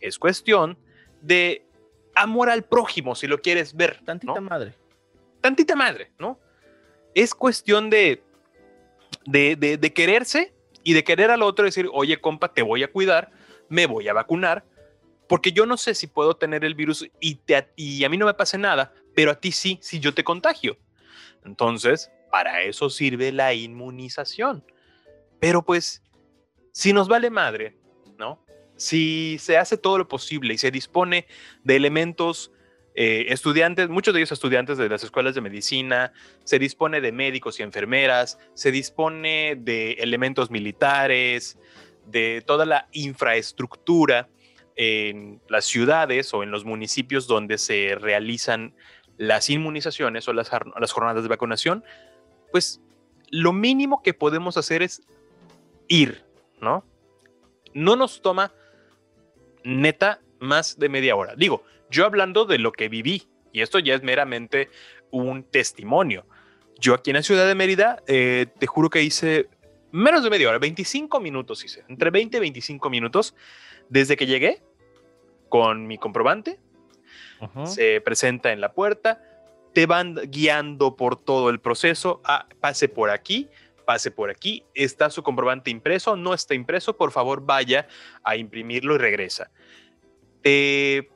[0.01, 0.77] es cuestión
[1.21, 1.65] de
[2.15, 4.01] amor al prójimo, si lo quieres ver.
[4.05, 4.75] Tantita madre.
[5.41, 6.39] Tantita madre, ¿no?
[7.15, 8.23] Es cuestión de,
[9.25, 10.53] de, de quererse
[10.83, 13.31] y de querer al otro, decir, oye, compa, te voy a cuidar
[13.69, 14.65] me voy a vacunar,
[15.27, 18.25] porque yo no sé si puedo tener el virus y, te, y a mí no
[18.25, 20.77] me pase nada, pero a ti sí, si yo te contagio.
[21.45, 24.63] Entonces, para eso sirve la inmunización.
[25.39, 26.03] Pero pues,
[26.73, 27.77] si nos vale madre.
[28.79, 31.27] Si se hace todo lo posible y se dispone
[31.65, 32.53] de elementos
[32.95, 36.13] eh, estudiantes, muchos de ellos estudiantes de las escuelas de medicina,
[36.45, 41.59] se dispone de médicos y enfermeras, se dispone de elementos militares,
[42.05, 44.29] de toda la infraestructura
[44.77, 48.73] en las ciudades o en los municipios donde se realizan
[49.17, 51.83] las inmunizaciones o las, las jornadas de vacunación,
[52.49, 52.81] pues
[53.29, 55.01] lo mínimo que podemos hacer es
[55.89, 56.23] ir,
[56.61, 56.85] ¿no?
[57.73, 58.53] No nos toma
[59.69, 61.35] neta más de media hora.
[61.35, 64.69] Digo, yo hablando de lo que viví, y esto ya es meramente
[65.11, 66.25] un testimonio.
[66.79, 69.49] Yo aquí en la ciudad de Mérida, eh, te juro que hice
[69.91, 73.35] menos de media hora, 25 minutos hice, entre 20 y 25 minutos
[73.89, 74.61] desde que llegué
[75.49, 76.59] con mi comprobante.
[77.63, 79.23] Se presenta en la puerta,
[79.73, 82.21] te van guiando por todo el proceso.
[82.25, 83.47] Ah, pase por aquí,
[83.89, 84.63] pase por aquí.
[84.75, 87.87] Está su comprobante impreso, no está impreso, por favor vaya
[88.23, 89.49] a imprimirlo y regresa.
[90.43, 91.09] Te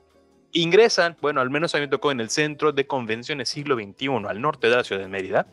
[0.53, 4.25] ingresan, bueno, al menos a mí me tocó en el centro de convenciones siglo XXI,
[4.27, 5.45] al norte de la ciudad de Mérida.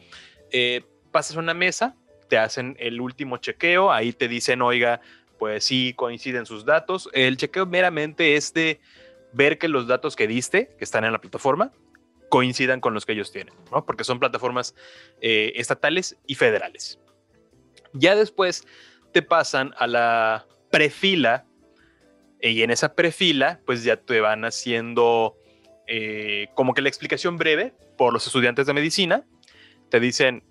[0.50, 0.80] Eh,
[1.10, 1.94] pasas a una mesa,
[2.30, 5.02] te hacen el último chequeo, ahí te dicen, oiga,
[5.38, 7.10] pues sí coinciden sus datos.
[7.12, 8.80] El chequeo meramente es de
[9.34, 11.70] ver que los datos que diste, que están en la plataforma,
[12.30, 13.84] coincidan con los que ellos tienen, ¿no?
[13.84, 14.74] Porque son plataformas
[15.20, 16.98] eh, estatales y federales.
[17.92, 18.66] Ya después
[19.12, 21.44] te pasan a la prefila
[22.40, 25.36] y en esa prefila pues ya te van haciendo
[25.86, 29.24] eh, como que la explicación breve por los estudiantes de medicina.
[29.88, 30.44] Te dicen,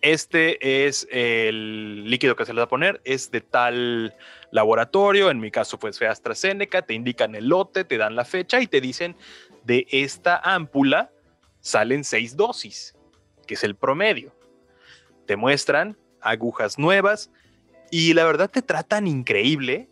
[0.00, 4.14] este es el líquido que se le va a poner, es de tal
[4.50, 8.60] laboratorio, en mi caso pues fue AstraZeneca, te indican el lote, te dan la fecha
[8.60, 9.16] y te dicen
[9.64, 11.10] de esta ámpula
[11.60, 12.94] salen seis dosis,
[13.46, 14.32] que es el promedio.
[15.26, 17.30] Te muestran agujas nuevas
[17.90, 19.88] y la verdad te tratan increíble,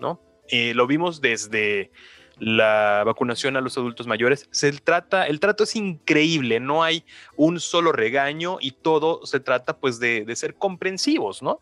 [0.00, 0.20] ¿no?
[0.48, 1.90] Eh, lo vimos desde
[2.38, 4.48] la vacunación a los adultos mayores.
[4.50, 7.04] Se trata, el trato es increíble, no hay
[7.36, 11.60] un solo regaño y todo se trata pues de, ser comprensivos, ¿no?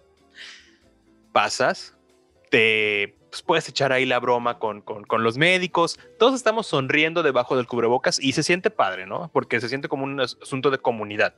[1.33, 1.97] Pasas,
[2.51, 7.57] te pues, puedes echar ahí la broma con, con, los médicos, todos estamos sonriendo debajo
[7.57, 9.31] del cubrebocas y se siente padre, ¿no?
[9.33, 11.35] Porque se siente como un asunto de comunidad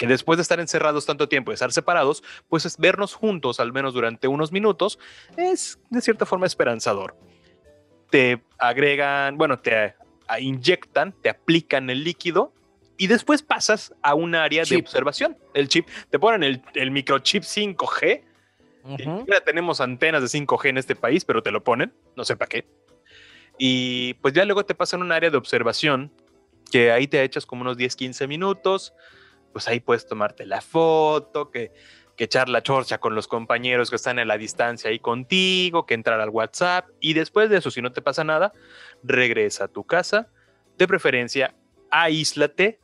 [0.00, 3.70] que después de estar encerrados tanto tiempo y estar separados, pues es vernos juntos al
[3.70, 4.98] menos durante unos minutos
[5.36, 7.18] es de cierta forma esperanzador.
[8.08, 9.94] Te agregan, bueno, te
[10.38, 12.54] inyectan, te aplican el líquido
[12.96, 15.36] y después pasas a un área de observación.
[15.52, 18.22] El chip, te ponen el, el microchip 5G.
[19.28, 22.48] Ya tenemos antenas de 5G en este país, pero te lo ponen, no sé para
[22.48, 22.66] qué.
[23.58, 26.10] Y pues ya luego te pasan a un área de observación
[26.72, 28.94] que ahí te echas como unos 10, 15 minutos
[29.52, 31.72] pues ahí puedes tomarte la foto, que,
[32.16, 35.94] que echar la chorcha con los compañeros que están en la distancia ahí contigo, que
[35.94, 38.52] entrar al WhatsApp y después de eso, si no te pasa nada,
[39.02, 40.28] regresa a tu casa,
[40.76, 41.54] de preferencia,
[41.90, 42.78] aíslate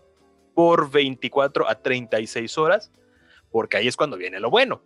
[0.54, 2.90] por 24 a 36 horas,
[3.50, 4.82] porque ahí es cuando viene lo bueno.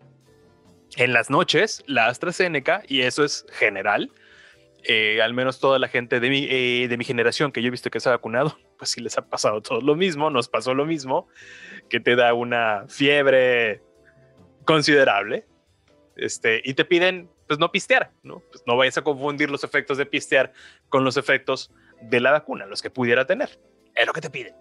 [0.97, 4.13] En las noches, la AstraZeneca, y eso es general,
[4.83, 7.71] eh, al menos toda la gente de mi, eh, de mi generación que yo he
[7.71, 10.75] visto que se ha vacunado, pues sí les ha pasado todo lo mismo, nos pasó
[10.75, 11.29] lo mismo,
[11.89, 13.83] que te da una fiebre
[14.65, 15.47] considerable,
[16.17, 18.41] este, y te piden, pues no pistear, ¿no?
[18.51, 20.53] Pues no vayas a confundir los efectos de pistear
[20.89, 23.61] con los efectos de la vacuna, los que pudiera tener.
[23.95, 24.55] Es lo que te piden.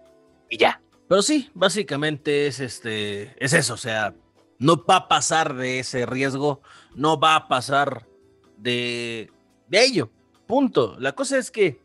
[0.48, 0.80] Y ya.
[1.08, 4.14] Pero sí, básicamente es este, es eso, o sea,
[4.58, 6.60] no va a pasar de ese riesgo,
[6.94, 8.06] no va a pasar
[8.58, 9.30] de
[9.70, 10.10] de ello.
[10.46, 10.96] Punto.
[10.98, 11.80] La cosa es que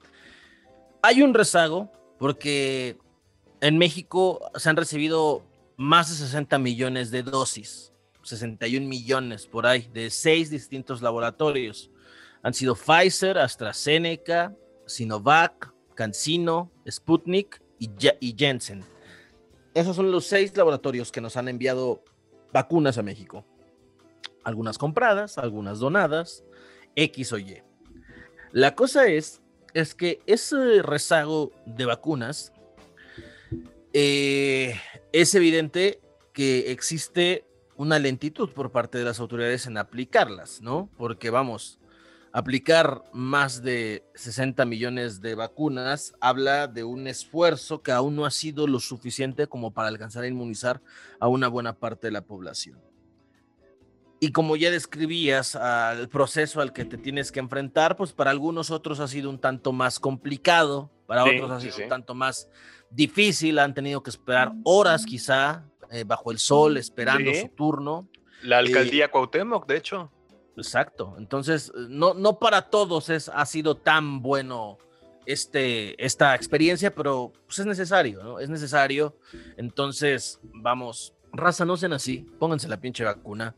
[1.02, 1.92] hay un rezago
[2.26, 2.98] porque
[3.62, 5.44] en México se han recibido
[5.78, 11.92] más de 60 millones de dosis, 61 millones por ahí, de seis distintos laboratorios.
[12.42, 14.56] Han sido Pfizer, AstraZeneca,
[14.88, 18.84] Sinovac, CanSino, Sputnik y, y Jensen.
[19.76, 22.04] Esos son los seis laboratorios que nos han enviado
[22.52, 23.46] vacunas a México.
[24.44, 26.44] Algunas compradas, algunas donadas,
[26.96, 27.62] X o Y.
[28.52, 29.44] La cosa es,
[29.76, 32.54] es que ese rezago de vacunas
[33.92, 34.80] eh,
[35.12, 36.00] es evidente
[36.32, 40.90] que existe una lentitud por parte de las autoridades en aplicarlas, ¿no?
[40.98, 41.78] Porque vamos,
[42.32, 48.32] aplicar más de 60 millones de vacunas habla de un esfuerzo que aún no ha
[48.32, 50.82] sido lo suficiente como para alcanzar a inmunizar
[51.20, 52.80] a una buena parte de la población.
[54.26, 58.72] Y como ya describías al proceso al que te tienes que enfrentar, pues para algunos
[58.72, 62.50] otros ha sido un tanto más complicado, para otros ha sido un tanto más
[62.90, 68.10] difícil, han tenido que esperar horas quizá eh, bajo el sol esperando su turno.
[68.42, 70.12] La alcaldía Cuauhtémoc, de hecho.
[70.58, 71.14] Exacto.
[71.20, 74.80] Entonces, no, no para todos es, ha sido tan bueno
[75.28, 78.40] este, esta experiencia, pero pues es necesario, ¿no?
[78.40, 79.20] Es necesario.
[79.56, 83.56] Entonces, vamos, raza, no sean así, pónganse la pinche vacuna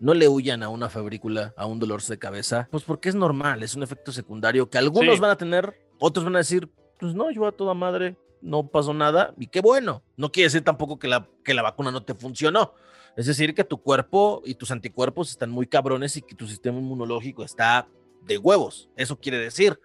[0.00, 3.62] no le huyan a una fabrícula, a un dolor de cabeza, pues porque es normal,
[3.62, 7.30] es un efecto secundario que algunos van a tener, otros van a decir, pues no,
[7.30, 10.02] yo a toda madre, no pasó nada y qué bueno.
[10.16, 12.74] No quiere decir tampoco que la, que la vacuna no te funcionó.
[13.16, 16.78] Es decir, que tu cuerpo y tus anticuerpos están muy cabrones y que tu sistema
[16.78, 17.88] inmunológico está
[18.22, 18.90] de huevos.
[18.96, 19.78] Eso quiere decir,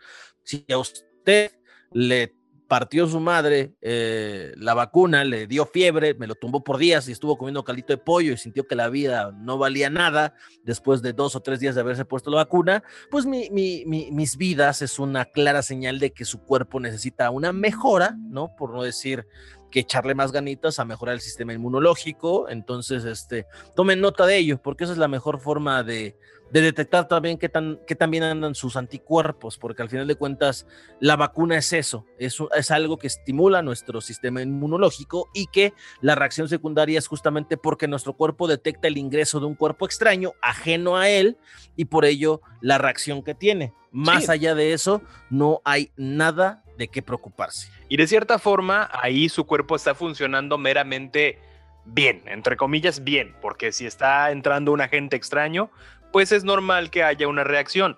[0.44, 1.52] si a usted
[1.92, 2.36] le
[2.70, 7.12] partió su madre eh, la vacuna, le dio fiebre, me lo tumbó por días y
[7.12, 11.12] estuvo comiendo caldito de pollo y sintió que la vida no valía nada después de
[11.12, 15.26] dos o tres días de haberse puesto la vacuna, pues mi, mis vidas es una
[15.26, 18.56] clara señal de que su cuerpo necesita una mejora, ¿no?
[18.56, 19.26] Por no decir
[19.72, 22.50] que echarle más ganitas a mejorar el sistema inmunológico.
[22.50, 23.46] Entonces, este,
[23.76, 26.18] tomen nota de ello, porque esa es la mejor forma de,
[26.52, 30.16] de detectar también qué tan, qué tan bien andan sus anticuerpos, porque al final de
[30.16, 30.66] cuentas
[31.00, 36.16] la vacuna es eso, es, es algo que estimula nuestro sistema inmunológico y que la
[36.16, 40.98] reacción secundaria es justamente porque nuestro cuerpo detecta el ingreso de un cuerpo extraño ajeno
[40.98, 41.38] a él
[41.76, 43.74] y por ello la reacción que tiene.
[43.92, 47.72] Más allá de eso, no hay nada de qué preocuparse.
[47.88, 51.40] Y de cierta forma, ahí su cuerpo está funcionando meramente
[51.86, 55.72] bien, entre comillas, bien, porque si está entrando un agente extraño,
[56.12, 57.98] pues es normal que haya una reacción.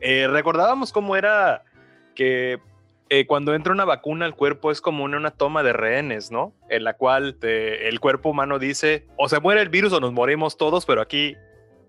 [0.00, 1.64] Eh, recordábamos cómo era
[2.14, 2.60] que
[3.08, 6.54] eh, cuando entra una vacuna al cuerpo es como una, toma de rehenes, ¿no?
[6.68, 10.56] En la cual el cuerpo humano dice, o se muere el virus o nos morimos
[10.56, 11.36] todos, pero aquí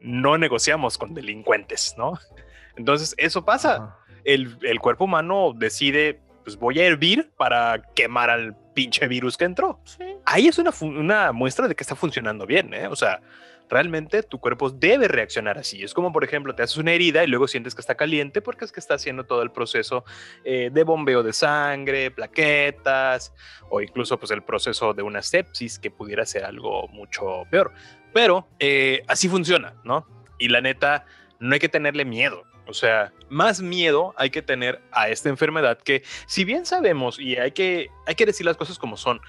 [0.01, 2.19] no negociamos con delincuentes, ¿no?
[2.75, 3.97] Entonces, eso pasa.
[4.25, 9.45] El, el, cuerpo humano decide, pues voy a hervir para quemar al pinche virus que
[9.45, 9.79] entró.
[10.25, 12.87] Ahí es una, una muestra de que está funcionando bien, ¿eh?
[12.87, 13.21] O sea,
[13.69, 15.83] realmente tu cuerpo debe reaccionar así.
[15.83, 18.65] Es como, por ejemplo, te haces una herida y luego sientes que está caliente porque
[18.65, 20.03] es que está haciendo todo el proceso
[20.43, 23.33] eh, de bombeo de sangre, plaquetas
[23.69, 27.73] o incluso pues el proceso de una sepsis que pudiera ser algo mucho peor.
[28.13, 30.07] Pero eh, así funciona, ¿no?
[30.37, 31.05] Y la neta,
[31.39, 32.43] no hay que tenerle miedo.
[32.65, 37.35] O sea, más miedo hay que tener a esta enfermedad que, si bien sabemos y
[37.35, 39.19] hay que, hay que decir las cosas como son,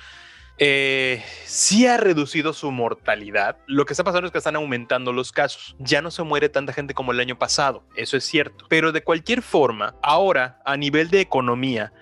[0.58, 3.58] eh, sí ha reducido su mortalidad.
[3.66, 5.74] Lo que está pasando es que están aumentando los casos.
[5.78, 8.66] Ya no se muere tanta gente como el año pasado, eso es cierto.
[8.68, 11.92] Pero de cualquier forma, ahora a nivel de economía,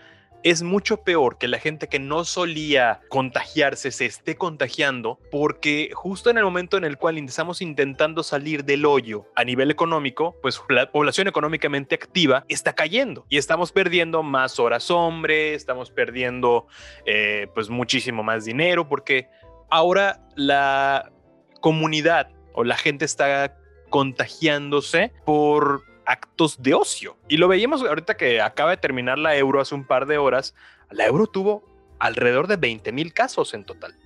[0.42, 6.30] es mucho peor que la gente que no solía contagiarse se esté contagiando porque justo
[6.30, 10.60] en el momento en el cual estamos intentando salir del hoyo a nivel económico, pues
[10.68, 16.66] la población económicamente activa está cayendo y estamos perdiendo más horas hombre, estamos perdiendo
[17.06, 19.28] eh, pues muchísimo más dinero porque
[19.70, 21.12] ahora la
[21.60, 23.56] comunidad o la gente está
[23.90, 27.16] contagiándose por actos de ocio.
[27.28, 30.54] Y lo veíamos ahorita que acaba de terminar la euro hace un par de horas.
[30.90, 31.64] La euro tuvo
[31.98, 33.96] alrededor de 20 mil casos en total.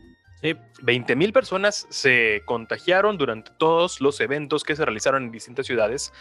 [0.42, 5.66] Sí, 20 mil personas se contagiaron durante todos los eventos que se realizaron en distintas
[5.66, 6.12] ciudades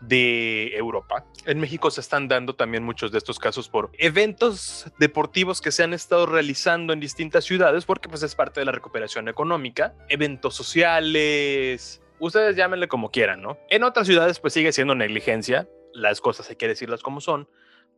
[0.00, 1.24] de Europa.
[1.46, 5.82] En México se están dando también muchos de estos casos por eventos deportivos que se
[5.82, 10.54] han estado realizando en distintas ciudades porque pues es parte de la recuperación económica, eventos
[10.54, 13.58] sociales, ustedes llámenle como quieran, ¿no?
[13.70, 17.48] En otras ciudades pues sigue siendo negligencia, las cosas hay que decirlas como son.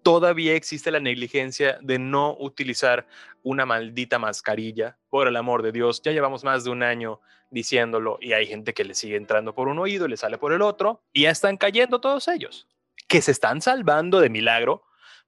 [0.03, 3.07] Todavía existe la negligencia de no utilizar
[3.43, 6.01] una maldita mascarilla, por el amor de Dios.
[6.03, 9.69] Ya llevamos más de un año diciéndolo y hay gente que le sigue entrando por
[9.69, 12.69] un oído y le sale por el otro y ya están cayendo todos ellos.
[13.09, 14.85] ¿Que se están salvando de milagro?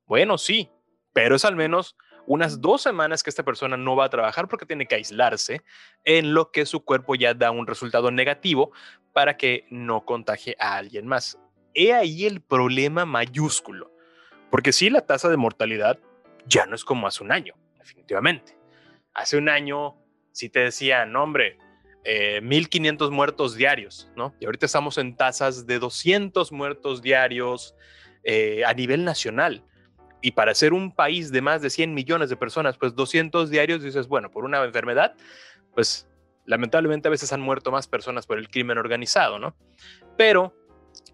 [0.06, 0.70] Bueno, sí,
[1.12, 1.96] pero es al menos
[2.30, 5.62] unas dos semanas que esta persona no va a trabajar porque tiene que aislarse,
[6.04, 8.70] en lo que su cuerpo ya da un resultado negativo
[9.12, 11.40] para que no contagie a alguien más.
[11.74, 13.90] He ahí el problema mayúsculo,
[14.48, 15.98] porque sí, la tasa de mortalidad
[16.46, 18.56] ya no es como hace un año, definitivamente.
[19.12, 19.96] Hace un año,
[20.30, 21.58] si te decían, hombre,
[22.42, 24.36] 1500 eh, muertos diarios, ¿no?
[24.38, 27.74] Y ahorita estamos en tasas de 200 muertos diarios
[28.22, 29.64] eh, a nivel nacional.
[30.20, 33.82] Y para ser un país de más de 100 millones de personas, pues 200 diarios,
[33.82, 35.14] dices, bueno, por una enfermedad,
[35.74, 36.06] pues
[36.44, 39.54] lamentablemente a veces han muerto más personas por el crimen organizado, ¿no?
[40.16, 40.54] Pero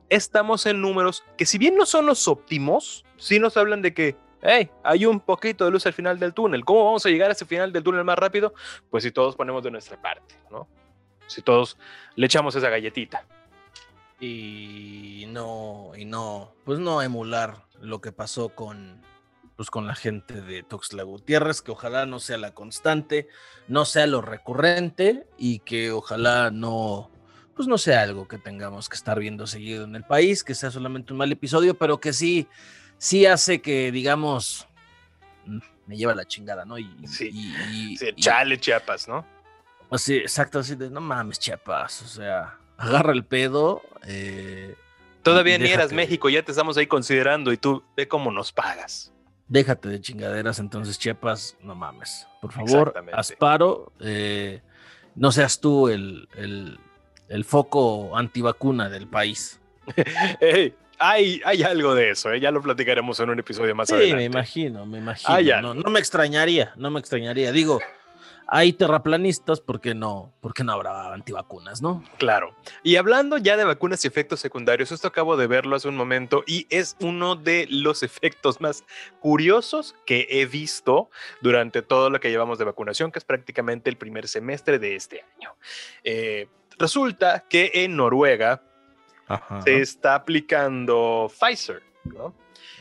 [0.08, 4.16] estamos en números que si bien no son los óptimos, sí nos hablan de que,
[4.42, 6.64] hey, hay un poquito de luz al final del túnel.
[6.64, 8.54] ¿Cómo vamos a llegar a ese final del túnel más rápido?
[8.90, 10.68] Pues si todos ponemos de nuestra parte, ¿no?
[11.26, 11.76] Si todos
[12.14, 13.24] le echamos esa galletita.
[14.18, 19.02] Y no, y no, pues no emular lo que pasó con,
[19.56, 23.28] pues con la gente de Tuxtla Gutiérrez, que ojalá no sea la constante,
[23.68, 27.10] no sea lo recurrente y que ojalá no,
[27.54, 30.70] pues no sea algo que tengamos que estar viendo seguido en el país, que sea
[30.70, 32.46] solamente un mal episodio, pero que sí,
[32.98, 34.68] sí hace que, digamos,
[35.46, 36.78] mm, me lleva la chingada, ¿no?
[36.78, 39.24] Y, sí, chale Chiapas, ¿no?
[39.90, 44.76] Así, exacto, así de, no mames Chiapas, o sea, agarra el pedo, eh,
[45.26, 49.12] Todavía ni eras México, ya te estamos ahí considerando y tú ve cómo nos pagas.
[49.48, 52.28] Déjate de chingaderas, entonces, Chiapas, no mames.
[52.40, 54.60] Por favor, asparo, eh,
[55.16, 59.60] no seas tú el, el, foco antivacuna del país.
[61.00, 62.38] hay, hay algo de eso, ¿eh?
[62.38, 64.10] ya lo platicaremos en un episodio más adelante.
[64.10, 65.60] Sí, me imagino, me imagino.
[65.60, 67.50] No, no, me extrañaría, no me extrañaría.
[67.50, 67.80] Digo,
[68.48, 70.32] hay terraplanistas, ¿por qué no?
[70.40, 72.04] ¿Por qué no habrá antivacunas, no?
[72.18, 72.54] Claro.
[72.82, 76.44] Y hablando ya de vacunas y efectos secundarios, esto acabo de verlo hace un momento
[76.46, 78.84] y es uno de los efectos más
[79.20, 83.96] curiosos que he visto durante todo lo que llevamos de vacunación, que es prácticamente el
[83.96, 85.54] primer semestre de este año.
[86.04, 88.62] Eh, resulta que en Noruega
[89.64, 92.32] se está aplicando Pfizer, ¿no?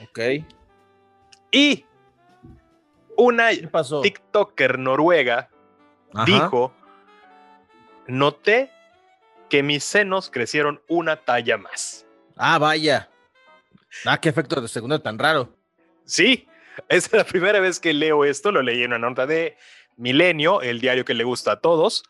[0.04, 0.20] Ok.
[1.52, 1.86] Y
[3.18, 5.50] una TikToker noruega
[6.26, 6.74] dijo,
[8.08, 8.72] noté
[9.50, 12.06] que mis senos crecieron una talla más.
[12.38, 13.10] Ah, vaya.
[14.06, 15.50] Ah, qué efecto de segundo tan raro.
[16.06, 16.48] Sí,
[16.90, 19.58] es la primera vez que leo esto, lo leí en una nota de
[19.98, 22.04] Milenio, el diario que le gusta a todos,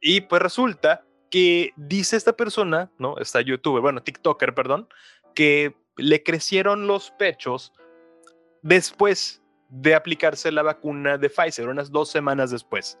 [0.00, 3.18] y pues resulta que dice esta persona, ¿no?
[3.18, 4.88] Esta youtuber, bueno, TikToker, perdón,
[5.34, 7.72] que le crecieron los pechos
[8.62, 12.98] después de aplicarse la vacuna de Pfizer, unas dos semanas después.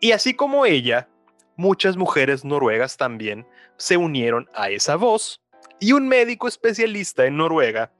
[0.00, 1.08] Y así como ella,
[1.56, 5.40] muchas mujeres noruegas también se unieron a esa voz
[5.80, 7.92] y un médico especialista en Noruega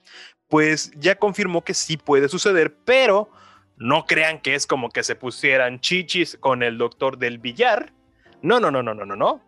[0.49, 3.30] pues ya confirmó que sí puede suceder, pero
[3.76, 7.92] no crean que es como que se pusieran chichis con el doctor del billar.
[8.42, 9.42] No, no, no, no, no, no, no.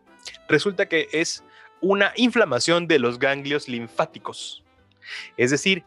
[0.48, 1.44] Resulta que es
[1.80, 4.64] una inflamación de los ganglios linfáticos.
[5.36, 5.84] Es decir,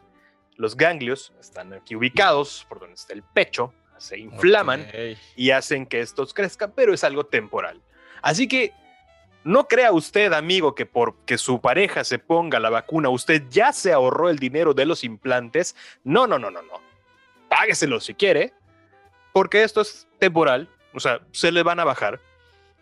[0.56, 4.86] los ganglios están aquí ubicados por donde está el pecho, se inflaman
[5.36, 7.80] y hacen que estos crezcan, pero es algo temporal.
[8.20, 8.72] Así que
[9.44, 13.92] no crea usted, amigo, que porque su pareja se ponga la vacuna, usted ya se
[13.92, 15.76] ahorró el dinero de los implantes.
[16.04, 16.80] No, no, no, no, no.
[17.48, 18.52] Págueselo si quiere,
[19.32, 22.20] porque esto es temporal, o sea, se le van a bajar.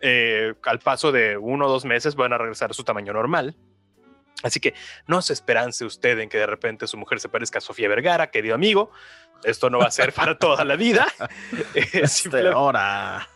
[0.03, 3.55] Eh, al paso de uno o dos meses van a regresar a su tamaño normal.
[4.43, 4.73] Así que
[5.07, 8.31] no se esperance usted en que de repente su mujer se parezca a Sofía Vergara,
[8.31, 8.91] querido amigo.
[9.43, 11.07] Esto no va a ser para toda la vida.
[11.93, 13.27] Este, ahora.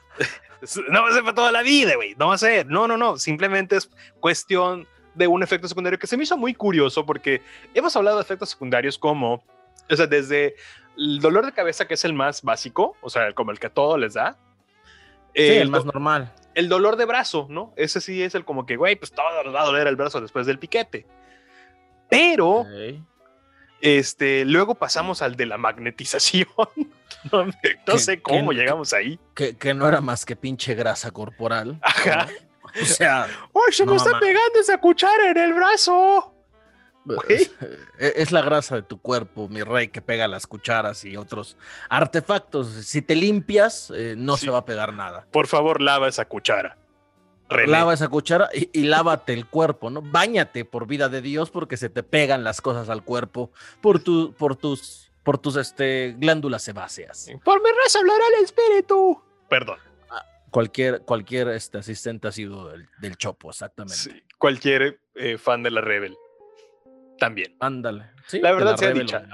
[0.90, 2.16] No va a ser para toda la vida, güey.
[2.16, 2.66] No va a ser.
[2.68, 3.18] No, no, no.
[3.18, 3.90] Simplemente es
[4.20, 7.42] cuestión de un efecto secundario que se me hizo muy curioso porque
[7.74, 9.44] hemos hablado de efectos secundarios como,
[9.90, 10.56] o sea, desde
[10.98, 13.74] el dolor de cabeza, que es el más básico, o sea, como el que a
[13.74, 14.38] todos les da.
[15.34, 16.34] Sí, el, más normal.
[16.56, 17.74] El dolor de brazo, ¿no?
[17.76, 20.22] Ese sí es el como que, güey, pues todo nos va a doler el brazo
[20.22, 21.06] después del piquete.
[22.10, 22.66] Pero,
[23.82, 26.48] este, luego pasamos al de la magnetización.
[27.88, 29.20] no, sé cómo llegamos ahí.
[29.34, 31.78] Que, no era más que pinche grasa corporal.
[31.82, 32.28] Ajá.
[32.82, 33.28] O sea.
[33.54, 36.35] ¡Uy, se me está pegando esa cuchara en el brazo!
[37.28, 37.52] Es,
[38.00, 41.58] es, la grasa de tu cuerpo, mi rey, que pega las cucharas y otros
[41.90, 42.68] artefactos.
[42.68, 45.28] Si te limpias, eh, no se va a pegar nada.
[45.32, 46.78] Por favor, lava esa cuchara.
[47.50, 50.02] Lava esa cuchara y, lávate el cuerpo, ¿no?
[50.02, 53.52] Báñate por vida de Dios porque se te pegan las cosas al cuerpo
[53.82, 57.30] por, tu, por tus, por tus este, glándulas sebáceas.
[57.44, 59.22] Por mi raza hablará el espíritu.
[59.48, 59.78] Perdón.
[60.10, 63.96] Ah, cualquier, cualquier este, asistente ha sido del, Chopo, exactamente.
[63.96, 66.18] Sí, cualquier eh, fan de la Rebel.
[67.18, 67.56] También.
[67.60, 68.12] Ándale.
[68.34, 69.28] la verdad sea dicha.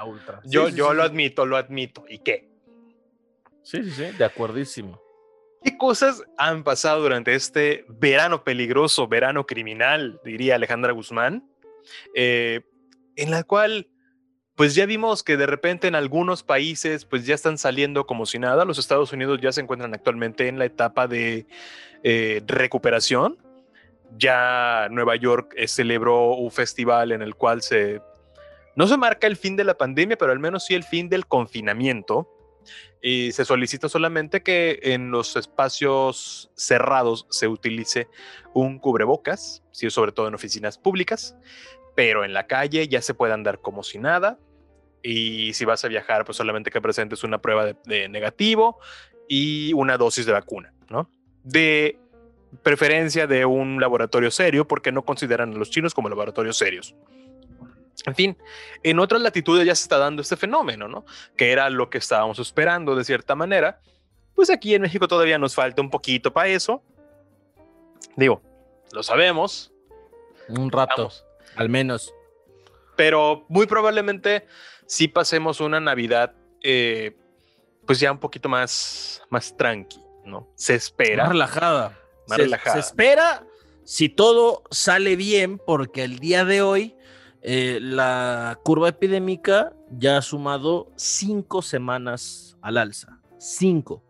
[0.45, 2.05] Yo, yo lo admito, lo admito.
[2.07, 2.49] ¿Y qué?
[3.63, 5.01] Sí, sí, sí, de acuerdísimo.
[5.63, 11.47] ¿Qué cosas han pasado durante este verano peligroso, verano criminal, diría Alejandra Guzmán?
[12.15, 12.61] Eh,
[13.15, 13.87] en la cual,
[14.55, 18.39] pues ya vimos que de repente en algunos países, pues ya están saliendo como si
[18.39, 18.65] nada.
[18.65, 21.45] Los Estados Unidos ya se encuentran actualmente en la etapa de
[22.03, 23.37] eh, recuperación.
[24.17, 28.01] Ya Nueva York eh, celebró un festival en el cual se,
[28.75, 31.27] no se marca el fin de la pandemia, pero al menos sí el fin del
[31.27, 32.27] confinamiento
[33.01, 38.07] y se solicita solamente que en los espacios cerrados se utilice
[38.53, 41.35] un cubrebocas, si sobre todo en oficinas públicas,
[41.95, 44.37] pero en la calle ya se puede andar como si nada.
[45.03, 48.79] Y si vas a viajar, pues solamente que presentes una prueba de, de negativo
[49.27, 51.09] y una dosis de vacuna, ¿no?
[51.43, 51.97] De
[52.63, 56.95] preferencia de un laboratorio serio, porque no consideran a los chinos como laboratorios serios.
[58.05, 58.37] En fin,
[58.83, 61.05] en otras latitudes ya se está dando este fenómeno, ¿no?
[61.35, 63.79] Que era lo que estábamos esperando de cierta manera.
[64.33, 66.83] Pues aquí en México todavía nos falta un poquito para eso.
[68.15, 68.41] Digo,
[68.91, 69.71] lo sabemos.
[70.47, 71.11] Un rato,
[71.55, 72.13] al menos.
[72.95, 74.47] Pero muy probablemente
[74.85, 77.15] sí pasemos una Navidad, eh,
[77.85, 80.49] pues ya un poquito más, más tranqui, ¿no?
[80.55, 81.23] Se espera.
[81.23, 82.00] Más relajada.
[82.31, 82.81] Más relajada.
[82.81, 83.45] Se espera
[83.83, 86.95] si todo sale bien, porque el día de hoy
[87.41, 93.19] eh, la curva epidémica ya ha sumado cinco semanas al alza.
[93.37, 94.03] Cinco.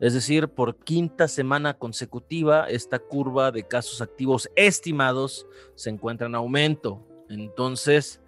[0.00, 5.46] Es decir, por quinta semana consecutiva, esta curva de casos activos estimados
[5.76, 7.06] se encuentra en aumento.
[7.28, 8.20] Entonces,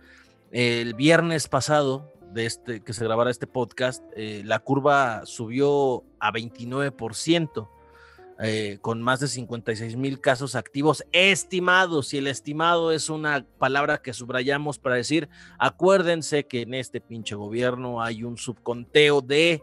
[0.53, 6.32] el viernes pasado, de este, que se grabara este podcast, eh, la curva subió a
[6.32, 7.68] 29%.
[8.41, 12.12] Eh, con más de 56 mil casos activos estimados.
[12.12, 15.28] Y el estimado es una palabra que subrayamos para decir,
[15.59, 19.62] acuérdense que en este pinche gobierno hay un subconteo de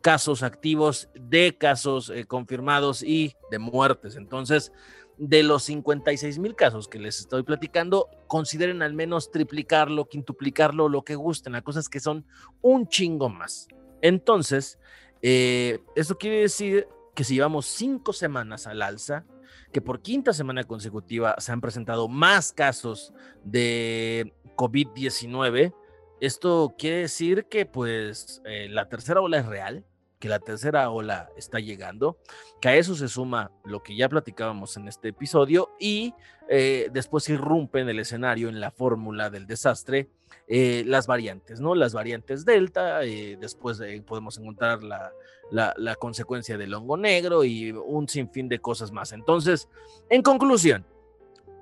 [0.00, 4.14] casos activos, de casos eh, confirmados y de muertes.
[4.14, 4.70] Entonces,
[5.16, 11.02] de los 56 mil casos que les estoy platicando, consideren al menos triplicarlo, quintuplicarlo, lo
[11.02, 12.24] que gusten, las cosas que son
[12.62, 13.66] un chingo más.
[14.02, 14.78] Entonces,
[15.22, 19.24] eh, eso quiere decir que si llevamos cinco semanas al alza,
[19.72, 23.12] que por quinta semana consecutiva se han presentado más casos
[23.44, 25.74] de COVID-19,
[26.20, 29.84] esto quiere decir que pues eh, la tercera ola es real,
[30.18, 32.18] que la tercera ola está llegando,
[32.60, 36.14] que a eso se suma lo que ya platicábamos en este episodio y
[36.48, 40.08] eh, después irrumpe en el escenario, en la fórmula del desastre,
[40.48, 41.74] eh, las variantes, ¿no?
[41.74, 45.12] Las variantes Delta, eh, después podemos encontrar la,
[45.50, 49.12] la, consecuencia del hongo negro y un sinfín de cosas más.
[49.12, 49.68] Entonces,
[50.10, 50.84] en conclusión,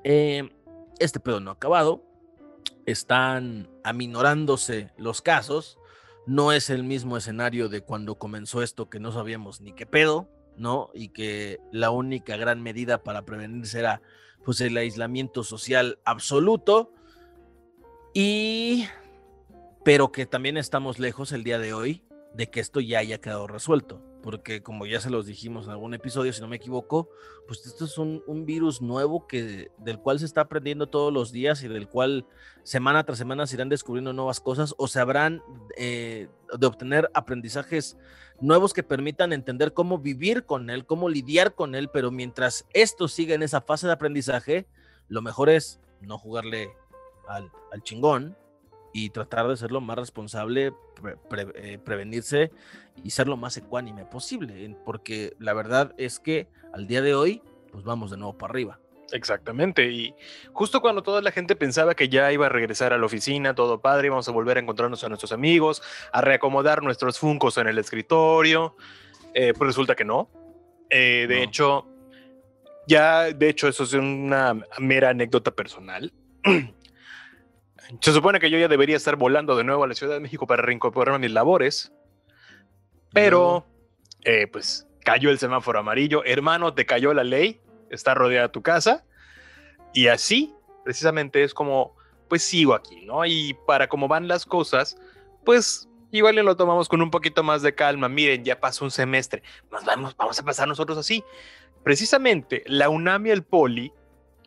[0.03, 2.03] este pedo no ha acabado,
[2.87, 5.79] están aminorándose los casos,
[6.27, 10.29] no es el mismo escenario de cuando comenzó esto que no sabíamos ni qué pedo,
[10.57, 10.91] ¿no?
[10.95, 14.03] Y que la única gran medida para prevenirse era
[14.45, 16.93] pues el aislamiento social absoluto
[18.15, 18.87] y
[19.85, 22.05] pero que también estamos lejos el día de hoy
[22.35, 25.95] de que esto ya haya quedado resuelto porque como ya se los dijimos en algún
[25.95, 27.11] episodio, si no me equivoco,
[27.47, 31.63] pues esto es un, virus nuevo que, del cual se está aprendiendo todos los días
[31.63, 32.25] y del cual
[32.63, 35.43] semana tras semana se irán descubriendo nuevas cosas o se habrán
[35.77, 37.99] eh, de obtener aprendizajes
[38.41, 43.09] nuevos que permitan entender cómo vivir con él, cómo lidiar con él, pero mientras esto
[43.09, 44.67] siga en esa fase de aprendizaje,
[45.09, 46.71] lo mejor es no jugarle
[47.29, 48.37] al, al chingón,
[48.93, 50.73] y tratar de ser lo más responsable,
[51.57, 52.53] eh, prevenirse
[53.03, 57.43] y ser lo más ecuánime posible, porque la verdad es que al día de hoy,
[57.71, 58.79] pues vamos de nuevo para arriba.
[59.13, 60.15] Exactamente, y
[60.53, 63.81] justo cuando toda la gente pensaba que ya iba a regresar a la oficina, todo
[63.81, 67.79] padre, vamos a volver a encontrarnos a nuestros amigos, a reacomodar nuestros funcos en el
[67.79, 68.75] escritorio,
[69.35, 70.31] eh, pues resulta que no.
[70.89, 71.87] Eh, de hecho,
[72.87, 76.13] ya, de hecho, eso es una mera anécdota personal.
[78.01, 80.47] Se supone que yo ya debería estar volando de nuevo a la Ciudad de México
[80.47, 81.93] para reincorporarme a mis labores,
[83.13, 83.67] pero
[84.25, 86.25] eh, pues cayó el semáforo amarillo.
[86.25, 89.05] Hermano, te cayó la ley, está rodeada tu casa,
[89.93, 91.95] y así precisamente es como,
[92.29, 93.25] pues sigo aquí, ¿no?
[93.27, 94.97] Y para cómo van las cosas,
[95.45, 98.09] pues igual lo tomamos con un poquito más de calma.
[98.09, 101.23] Miren, ya pasó un semestre, nos vamos, vamos a pasar nosotros así.
[101.85, 103.93] Precisamente la UNAM y el Poli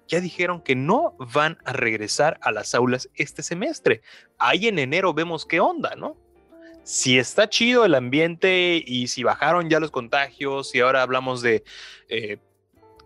[0.07, 4.01] ya dijeron que no van a regresar a las aulas este semestre.
[4.37, 6.17] Ahí en enero vemos qué onda, ¿no?
[6.83, 11.63] Si está chido el ambiente y si bajaron ya los contagios y ahora hablamos de
[12.09, 12.37] eh,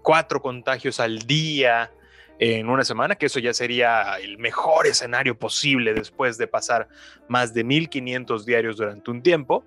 [0.02, 1.91] cuatro contagios al día
[2.39, 6.88] en una semana, que eso ya sería el mejor escenario posible después de pasar
[7.28, 9.66] más de 1500 diarios durante un tiempo,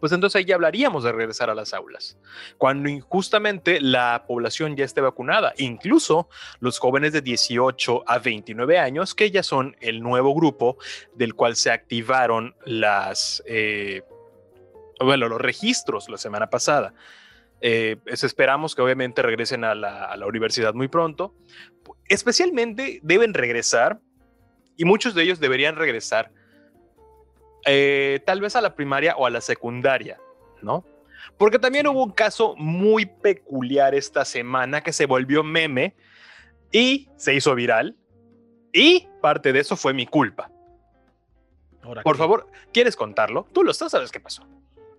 [0.00, 2.18] pues entonces ahí ya hablaríamos de regresar a las aulas,
[2.58, 6.28] cuando injustamente la población ya esté vacunada, incluso
[6.60, 10.76] los jóvenes de 18 a 29 años, que ya son el nuevo grupo
[11.14, 14.02] del cual se activaron las, eh,
[15.00, 16.94] bueno, los registros la semana pasada.
[17.60, 21.34] Eh, esperamos que obviamente regresen a la, a la universidad muy pronto.
[22.08, 24.00] Especialmente deben regresar,
[24.76, 26.30] y muchos de ellos deberían regresar
[27.66, 30.18] eh, tal vez a la primaria o a la secundaria,
[30.62, 30.84] ¿no?
[31.38, 35.96] Porque también hubo un caso muy peculiar esta semana que se volvió meme
[36.70, 37.96] y se hizo viral.
[38.72, 40.50] Y parte de eso fue mi culpa.
[42.02, 43.46] Por favor, ¿quieres contarlo?
[43.52, 44.46] Tú lo estás, sabes qué pasó.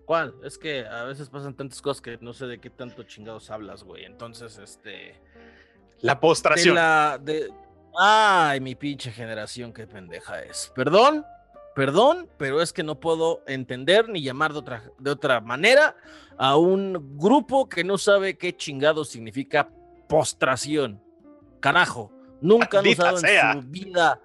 [0.04, 0.34] ¿Cuál?
[0.44, 3.82] Es que a veces pasan tantas cosas que no sé de qué tanto chingados hablas,
[3.82, 4.04] güey.
[4.04, 5.20] Entonces, este.
[6.00, 6.76] La postración.
[7.98, 10.70] Ay, mi pinche generación, qué pendeja es.
[10.74, 11.24] ¿Perdón?
[11.76, 15.94] Perdón, pero es que no puedo entender ni llamar de otra, de otra manera
[16.38, 19.68] a un grupo que no sabe qué chingado significa
[20.08, 21.02] postración.
[21.60, 22.10] Carajo,
[22.40, 24.18] nunca han usado en su vida,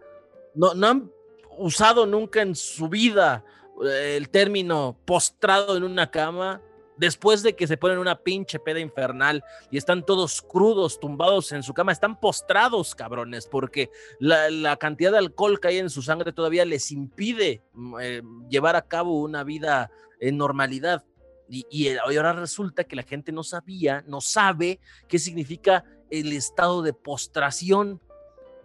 [0.56, 1.12] no, no han
[1.58, 3.44] usado nunca en su vida
[3.84, 6.62] eh, el término postrado en una cama
[7.02, 11.64] después de que se ponen una pinche peda infernal y están todos crudos, tumbados en
[11.64, 13.90] su cama, están postrados, cabrones, porque
[14.20, 18.76] la, cantidad de alcohol que hay en su sangre todavía les impide mm, eh, llevar
[18.76, 19.90] a cabo una vida
[20.20, 21.04] en normalidad.
[21.50, 26.84] Y, y ahora resulta que la gente no sabía, no sabe qué significa el estado
[26.84, 28.00] de postración.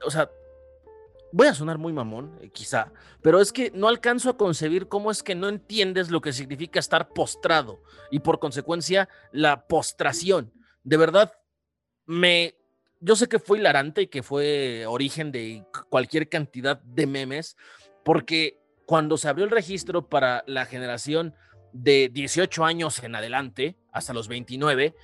[0.05, 0.31] O sea,
[1.33, 5.11] voy a sonar muy mamón, eh, quizá, pero es que no alcanzo a concebir cómo
[5.11, 10.53] es que no entiendes lo que significa estar postrado y por consecuencia la postración.
[10.85, 11.33] De verdad,
[12.07, 12.55] me...
[13.01, 17.57] Yo sé que fue hilarante y que fue origen de cualquier cantidad de memes,
[18.05, 21.35] porque cuando se abrió el registro para la generación
[21.73, 24.95] de 18 años en adelante, hasta los 29,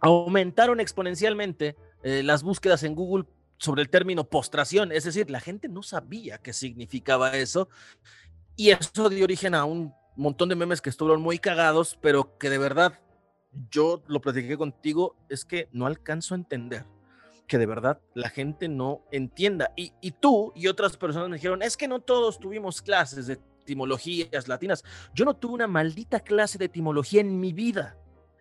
[0.00, 3.24] aumentaron exponencialmente eh, las búsquedas en Google
[3.60, 7.68] sobre el término postración, es decir, la gente no sabía qué significaba eso
[8.56, 12.50] y eso dio origen a un montón de memes que estuvieron muy cagados, pero que
[12.50, 12.98] de verdad
[13.70, 16.86] yo lo platiqué contigo, es que no alcanzo a entender
[17.46, 19.72] que de verdad la gente no entienda.
[19.76, 23.40] Y, y tú y otras personas me dijeron, es que no todos tuvimos clases de
[23.62, 24.84] etimologías latinas.
[25.14, 27.98] Yo no tuve una maldita clase de etimología en mi vida,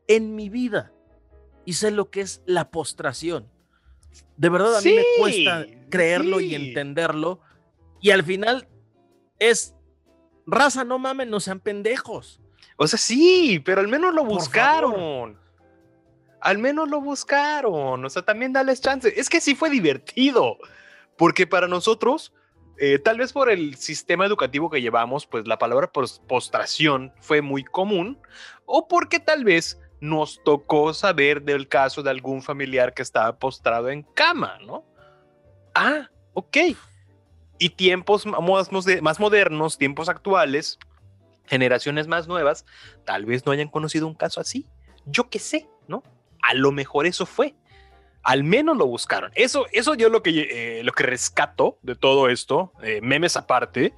[0.07, 0.93] en mi vida.
[1.65, 3.49] Y sé lo que es la postración.
[4.38, 7.41] De verdad a mí me cuesta creerlo y entenderlo.
[8.01, 8.68] Y al final
[9.38, 9.76] es
[10.45, 12.39] raza, no mamen, no sean pendejos.
[12.78, 15.38] O sea, sí, pero al menos lo buscaron.
[16.39, 18.05] Al menos lo buscaron.
[18.05, 19.14] O sea, también dales chance.
[19.20, 20.57] Es que sí fue divertido.
[21.18, 22.34] Porque para nosotros,
[22.78, 27.66] eh, tal vez por el sistema educativo que llevamos, pues la palabra postración fue muy
[27.66, 28.18] común.
[28.66, 33.89] O porque tal vez nos tocó saber del caso de algún familiar que estaba postrado
[33.89, 34.85] en cama, ¿no?
[35.75, 36.57] Ah, ok.
[37.57, 40.79] Y tiempos más modernos, tiempos actuales,
[41.45, 42.65] generaciones más nuevas,
[43.05, 44.65] tal vez no hayan conocido un caso así.
[45.05, 46.03] Yo qué sé, ¿no?
[46.41, 47.55] A lo mejor eso fue.
[48.23, 49.31] Al menos lo buscaron.
[49.35, 53.93] Eso, eso yo lo que, eh, lo que rescato de todo esto, eh, memes aparte,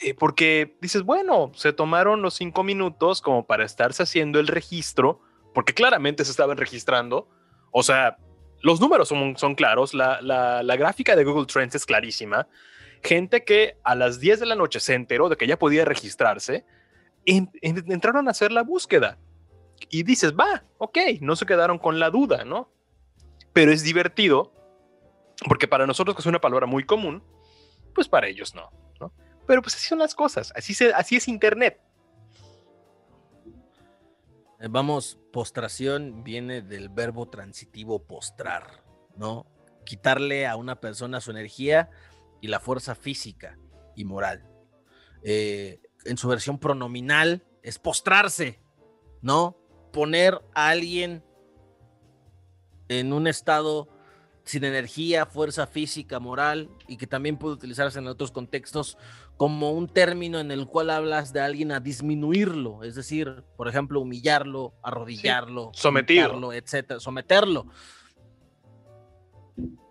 [0.00, 5.20] eh, porque dices, bueno, se tomaron los cinco minutos como para estarse haciendo el registro,
[5.54, 7.28] porque claramente se estaban registrando.
[7.70, 8.18] O sea,
[8.60, 12.46] los números son, son claros, la, la, gráfica de Google Trends es clarísima.
[13.02, 16.66] Gente que a las 10 de la noche se enteró de que ya podía registrarse,
[17.24, 19.18] entraron a hacer la búsqueda.
[19.90, 22.70] Y dices, va, ok, no se quedaron con la duda, ¿no?
[23.52, 24.52] Pero es divertido,
[25.48, 27.22] porque para nosotros, que es una palabra muy común,
[27.94, 28.70] pues para ellos no.
[29.46, 31.80] Pero pues así son las cosas, así, así es Internet.
[34.58, 38.84] Eh, vamos, postración viene del verbo transitivo postrar,
[39.16, 39.46] ¿no?
[39.84, 41.90] Quitarle a una persona su energía
[42.40, 43.58] y la fuerza física
[43.94, 44.48] y moral.
[45.22, 48.60] Eh, en su versión pronominal es postrarse,
[49.22, 49.56] ¿no?
[49.92, 51.24] Poner a alguien
[52.88, 53.88] en un estado
[54.44, 58.96] sin energía, fuerza física, moral, y que también puede utilizarse en otros contextos
[59.36, 64.00] como un término en el cual hablas de alguien a disminuirlo, es decir, por ejemplo,
[64.00, 67.66] humillarlo, arrodillarlo, someterlo, etcétera, someterlo.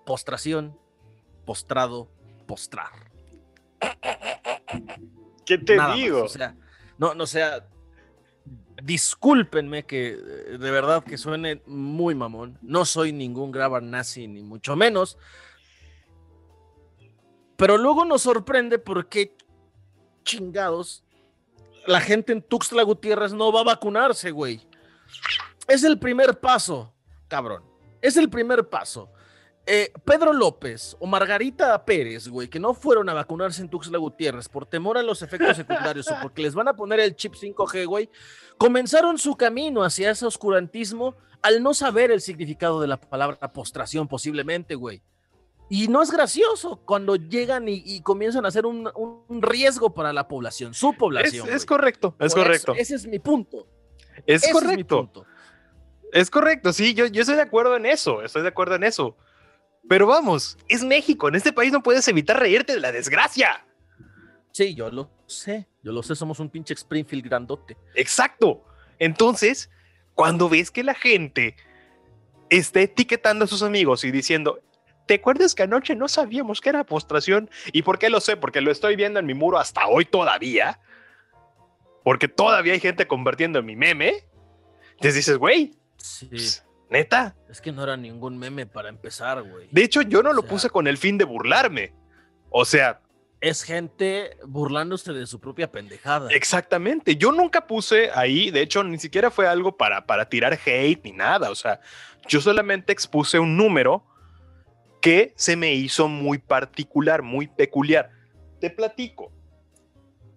[0.05, 0.77] Postración,
[1.45, 2.09] postrado,
[2.47, 3.11] postrar.
[5.45, 6.23] ¿Qué te digo?
[6.23, 6.55] o sea,
[6.97, 7.67] no, no sea,
[8.81, 12.57] discúlpenme que eh, de verdad que suene muy mamón.
[12.61, 15.17] No soy ningún grabar nazi, ni mucho menos.
[17.57, 19.35] Pero luego nos sorprende porque
[20.23, 21.03] chingados
[21.87, 24.61] la gente en Tuxtla Gutiérrez no va a vacunarse, güey.
[25.67, 26.93] Es el primer paso,
[27.27, 27.63] cabrón.
[28.01, 29.09] Es el primer paso.
[29.67, 34.47] Eh, Pedro López o Margarita Pérez, güey, que no fueron a vacunarse en Tuxtla Gutiérrez
[34.47, 37.87] por temor a los efectos secundarios o porque les van a poner el chip 5G,
[37.87, 38.09] güey,
[38.57, 44.07] comenzaron su camino hacia ese oscurantismo al no saber el significado de la palabra postración,
[44.07, 45.01] posiblemente, güey.
[45.69, 48.89] Y no es gracioso cuando llegan y, comienzan a hacer un,
[49.41, 51.49] riesgo para la población, su población.
[51.49, 52.75] Es, correcto, es correcto.
[52.75, 53.67] ese es mi punto.
[54.25, 55.25] Es correcto.
[56.11, 59.17] Es, correcto, sí, yo, yo estoy de acuerdo en eso, estoy de acuerdo en eso.
[59.87, 61.27] Pero vamos, es México.
[61.27, 63.65] En este país no puedes evitar reírte de la desgracia.
[64.51, 65.67] Sí, yo lo sé.
[65.83, 67.77] Yo lo sé, somos un pinche Springfield grandote.
[67.93, 68.63] Exacto.
[68.97, 69.69] Entonces,
[70.13, 71.55] cuando ves que la gente
[72.49, 74.59] está etiquetando a sus amigos y diciendo,
[75.05, 77.49] ¿te acuerdas que anoche no sabíamos que era postración?
[77.71, 78.37] ¿Y por qué lo sé?
[78.37, 80.79] Porque lo estoy viendo en mi muro hasta hoy todavía.
[82.03, 84.25] Porque todavía hay gente convirtiendo en mi meme.
[84.91, 86.27] Entonces dices, güey, sí.
[86.27, 87.35] Pues, Neta.
[87.49, 89.67] Es que no era ningún meme para empezar, güey.
[89.71, 91.93] De hecho, yo no lo puse con el fin de burlarme.
[92.49, 93.01] O sea.
[93.41, 96.29] Es gente burlándose de su propia pendejada.
[96.31, 97.15] Exactamente.
[97.15, 101.11] Yo nunca puse ahí, de hecho, ni siquiera fue algo para, para tirar hate ni
[101.11, 101.51] nada.
[101.51, 101.79] O sea,
[102.27, 104.03] yo solamente expuse un número
[105.05, 108.09] que se me hizo muy particular, muy peculiar.
[108.59, 109.31] Te platico.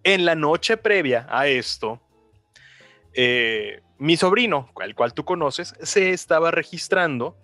[0.03, 2.03] En la noche previa a esto,
[3.14, 7.39] eh, mi sobrino, al cual tú conoces, se estaba registrando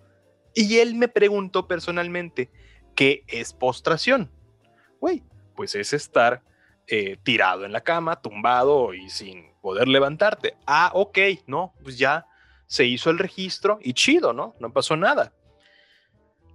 [0.53, 2.51] y él me preguntó personalmente,
[2.93, 4.29] ¿qué es postración?
[4.99, 5.23] Güey,
[5.55, 6.43] pues es estar
[6.85, 10.57] eh, tirado en la cama, tumbado y sin poder levantarte.
[10.67, 11.17] Ah, ok,
[11.47, 12.27] no, pues ya
[12.67, 14.53] se hizo el registro y chido, ¿no?
[14.59, 15.33] No pasó nada.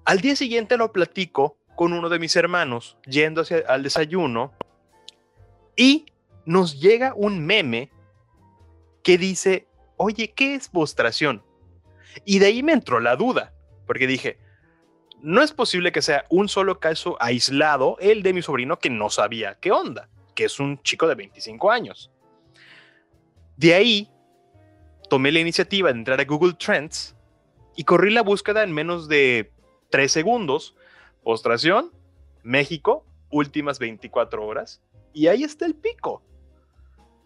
[0.05, 4.53] Al día siguiente lo platico con uno de mis hermanos yendo hacia, al desayuno
[5.77, 6.07] y
[6.45, 7.91] nos llega un meme
[9.03, 11.43] que dice, oye, ¿qué es postración?
[12.25, 13.55] Y de ahí me entró la duda,
[13.87, 14.39] porque dije,
[15.23, 19.11] no es posible que sea un solo caso aislado, el de mi sobrino que no
[19.11, 22.11] sabía qué onda, que es un chico de 25 años.
[23.57, 24.11] De ahí
[25.09, 27.15] tomé la iniciativa de entrar a Google Trends
[27.77, 29.53] y corrí la búsqueda en menos de
[29.91, 30.77] 3 segundos.
[31.23, 31.93] Postración,
[32.43, 34.83] México, últimas 24 horas.
[35.13, 36.23] Y ahí está el pico.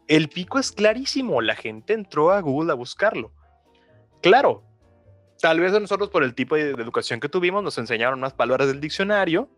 [0.08, 1.40] El pico es clarísimo.
[1.40, 3.32] La gente entró a Google a buscarlo.
[4.20, 4.62] Claro,
[5.40, 8.80] tal vez nosotros por el tipo de, educación que tuvimos nos enseñaron más palabras del
[8.80, 9.50] diccionario,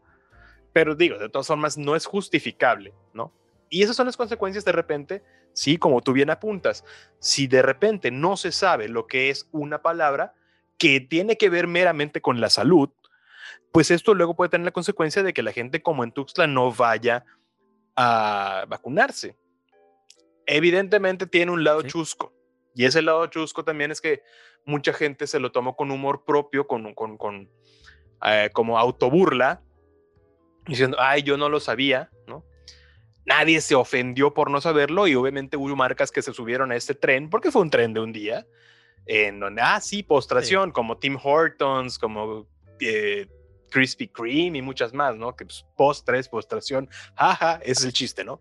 [0.72, 3.32] pero digo, de todas formas no es justificable, ¿no?
[3.70, 6.84] Y esas son las consecuencias de repente, sí, como tú bien apuntas,
[7.18, 10.34] si de repente no se sabe lo que es una palabra
[10.79, 12.91] que tiene que ver meramente con la salud,
[13.72, 16.72] pues esto luego puede tener la consecuencia de que la gente como en Tuxtla no
[16.72, 17.24] vaya
[17.95, 19.37] a vacunarse.
[20.47, 22.33] Evidentemente tiene un lado chusco,
[22.74, 24.22] y ese lado chusco también es que
[24.66, 27.49] mucha gente se lo tomó con humor propio, con, con, con
[28.22, 29.62] eh, como autoburla,
[30.66, 32.45] diciendo, ay, yo no lo sabía, ¿no?
[33.24, 36.95] Nadie se ofendió por no saberlo y obviamente hubo marcas que se subieron a este
[36.95, 38.47] tren, porque fue un tren de un día,
[39.07, 42.46] en donde, ah, sí, postración, como Tim Hortons, como
[42.80, 43.28] eh,
[43.70, 45.34] Krispy Kreme y muchas más, ¿no?
[45.36, 48.40] Que pues, postres, postración, jaja, es el chiste, ¿no?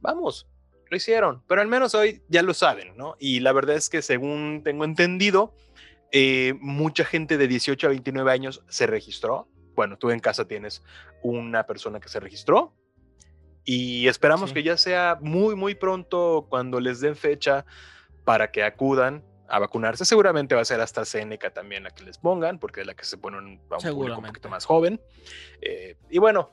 [0.00, 0.48] Vamos,
[0.88, 3.16] lo hicieron, pero al menos hoy ya lo saben, ¿no?
[3.18, 5.54] Y la verdad es que según tengo entendido,
[6.12, 9.48] eh, mucha gente de 18 a 29 años se registró.
[9.74, 10.82] Bueno, tú en casa tienes
[11.22, 12.74] una persona que se registró
[13.64, 17.64] y esperamos que ya sea muy, muy pronto cuando les den fecha
[18.24, 20.04] para que acudan a vacunarse.
[20.04, 23.04] Seguramente va a ser hasta Seneca también la que les pongan, porque es la que
[23.04, 25.00] se pone un, a un público un poquito más joven.
[25.60, 26.52] Eh, y bueno,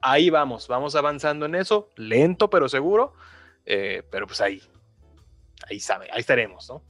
[0.00, 3.14] ahí vamos, vamos avanzando en eso, lento pero seguro.
[3.66, 4.62] Eh, pero pues ahí,
[5.68, 6.82] ahí sabe, ahí estaremos, ¿no?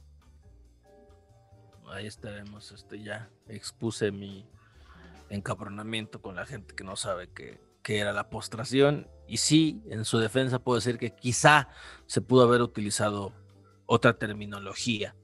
[1.91, 4.49] Ahí estaremos, este ya expuse mi
[5.29, 9.07] encabronamiento con la gente que no sabe qué, era la postración.
[9.27, 11.69] Y sí, en su defensa puedo decir que quizá
[12.07, 13.33] se pudo haber utilizado
[13.85, 15.15] otra terminología.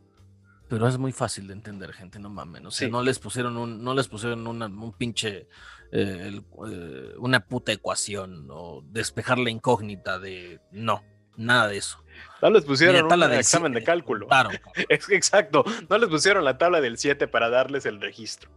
[0.72, 2.64] Pero es muy fácil de entender, gente, no mames.
[2.64, 5.50] O sea, no les pusieron un, no les pusieron un pinche
[5.92, 11.04] eh, eh, una puta ecuación o despejar la incógnita de no.
[11.36, 12.02] Nada de eso.
[12.42, 14.28] No les pusieron un examen de cálculo.
[14.28, 14.52] Claro.
[14.90, 15.66] Exacto.
[15.90, 18.50] No les pusieron la tabla del 7 para darles el registro.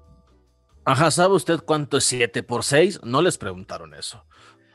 [0.85, 3.01] Ajá, ¿sabe usted cuánto es 7 por 6?
[3.03, 4.25] No les preguntaron eso.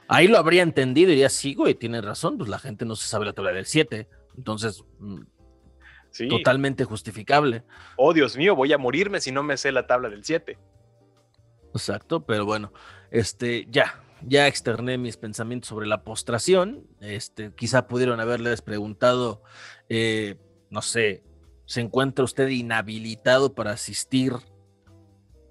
[0.10, 3.08] Ahí lo habría entendido y diría, sí, güey, tiene razón, pues la gente no se
[3.08, 4.10] sabe la tabla del 7.
[4.36, 4.84] Entonces,
[6.30, 7.64] totalmente justificable.
[7.98, 10.58] Oh, Dios mío, voy a morirme si no me sé la tabla del 7.
[11.74, 12.74] Exacto, pero bueno,
[13.12, 16.88] este, ya, ya externé mis pensamientos sobre la postración.
[17.00, 19.44] Este, quizá pudieron haberles preguntado,
[19.88, 20.36] eh,
[20.70, 21.24] no sé,
[21.66, 24.34] ¿se encuentra usted inhabilitado para asistir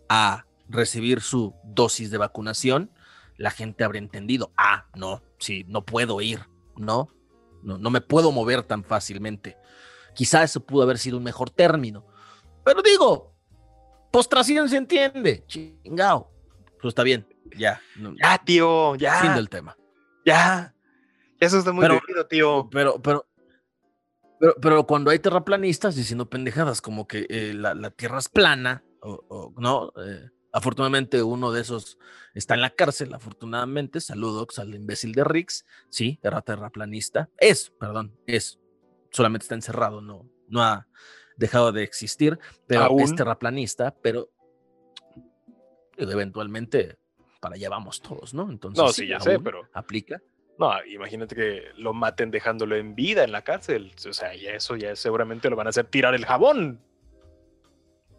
[0.09, 2.90] a recibir su dosis de vacunación?
[3.36, 6.40] La gente habría entendido, ah, no, sí, no puedo ir,
[6.76, 7.09] ¿no?
[7.62, 9.56] No, no me puedo mover tan fácilmente.
[10.18, 12.04] Quizá eso pudo haber sido un mejor término.
[12.64, 13.36] Pero digo,
[14.10, 16.28] postración se entiende, chingao.
[16.82, 17.24] Pues está bien.
[17.56, 17.80] Ya.
[18.20, 19.20] ya, tío, ya.
[19.20, 19.76] Fin del tema.
[20.26, 20.74] Ya.
[21.38, 22.68] Eso está muy pero, tío.
[22.68, 23.28] Pero, pero,
[24.40, 29.54] pero, pero, cuando hay terraplanistas diciendo pendejadas como que eh, la, tierra es plana, o,
[29.56, 31.96] no, eh, afortunadamente uno de esos
[32.34, 38.18] está en la cárcel, afortunadamente, saludos al imbécil de Rix, sí, era terraplanista, es, perdón,
[38.26, 38.58] es,
[39.18, 40.86] solamente está encerrado, no, no ha
[41.36, 42.38] dejado de existir,
[42.68, 44.30] pero es terraplanista, pero
[45.96, 46.98] eventualmente
[47.40, 48.48] para allá vamos todos, ¿no?
[48.48, 50.22] Entonces, no, sí, ya sé, pero aplica.
[50.56, 53.92] No, imagínate que lo maten dejándolo en vida en la cárcel.
[54.08, 56.80] O sea, ya eso ya seguramente lo van a hacer tirar el jabón.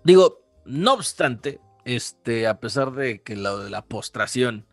[0.03, 4.67] Digo, no obstante, este, a pesar de que lo de la postración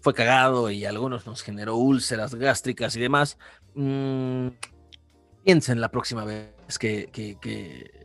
[0.00, 3.36] fue cagado y a algunos nos generó úlceras gástricas y demás,
[3.74, 4.48] mmm,
[5.44, 8.00] piensen la próxima vez que, que, que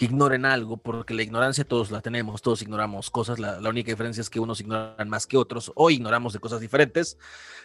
[0.00, 4.22] que ignoren algo, porque la ignorancia todos la tenemos, todos ignoramos cosas, la, única diferencia
[4.22, 7.18] es que unos ignoran más que otros o ignoramos de cosas diferentes,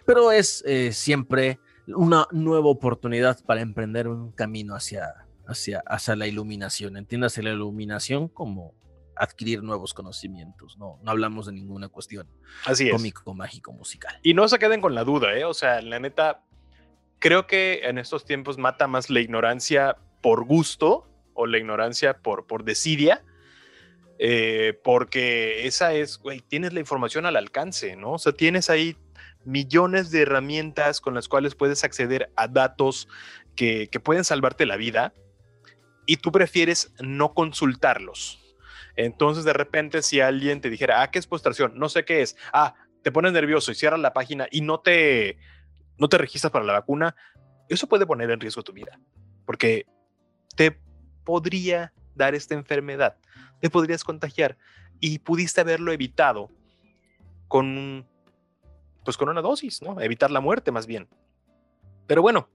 [0.06, 5.14] pero es eh, siempre una nueva oportunidad para emprender un camino hacia,
[5.48, 6.98] hacia, hacia la iluminación.
[6.98, 8.74] Entiéndase la iluminación como
[9.16, 12.28] adquirir nuevos conocimientos, no, no hablamos de ninguna cuestión
[12.66, 14.20] Así cómico, mágico, musical.
[14.24, 15.46] Y no se queden con la duda, ¿eh?
[15.46, 16.44] o sea, la neta,
[17.26, 22.46] creo que en estos tiempos mata más la ignorancia por gusto o la ignorancia por,
[22.46, 23.24] por desidia,
[24.20, 28.12] eh, porque esa es, güey, tienes la información al alcance, ¿no?
[28.12, 28.96] O sea, tienes ahí
[29.44, 33.08] millones de herramientas con las cuales puedes acceder a datos
[33.56, 35.12] que, que pueden salvarte la vida.
[36.06, 38.56] y tú prefieres no consultarlos.
[38.98, 41.72] Entonces, de repente, si alguien te dijera, ah, ¿qué es postración?
[41.74, 42.38] No sé qué es.
[42.54, 45.40] Ah, te pones nervioso y cierras la página y no te,
[45.98, 47.16] no te registras para la vacuna,
[47.70, 49.00] eso puede poner en riesgo tu vida,
[49.46, 49.86] porque
[50.56, 50.80] te
[51.24, 53.18] podría dar esta enfermedad,
[53.60, 54.58] te podrías contagiar
[55.00, 56.50] y pudiste haberlo evitado
[57.48, 58.08] con,
[59.04, 60.00] pues con una dosis, ¿no?
[60.02, 61.08] Evitar la muerte más bien.
[62.08, 62.50] Pero bueno,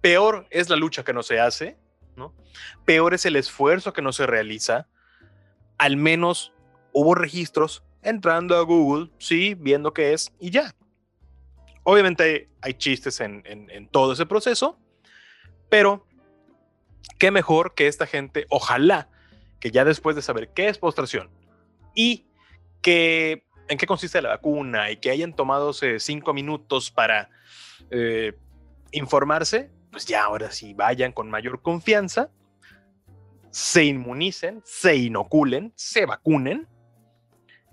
[0.00, 1.78] peor es la lucha que no se hace,
[2.16, 2.34] ¿no?
[2.84, 4.88] Peor es el esfuerzo que no se realiza.
[5.78, 6.52] Al menos
[6.92, 10.74] hubo registros entrando a Google, sí, viendo qué es y ya.
[11.84, 14.78] Obviamente hay chistes en, todo ese proceso,
[15.68, 16.06] pero
[17.18, 19.08] qué mejor que esta gente, ojalá
[19.58, 21.30] que ya después de saber qué es postración
[21.94, 22.26] y
[22.82, 27.30] que en qué consiste la vacuna y que hayan tomado cinco minutos para
[27.90, 28.36] eh,
[28.92, 32.30] informarse, pues ya ahora sí vayan con mayor confianza,
[33.50, 36.68] se inmunicen, se inoculen, se vacunen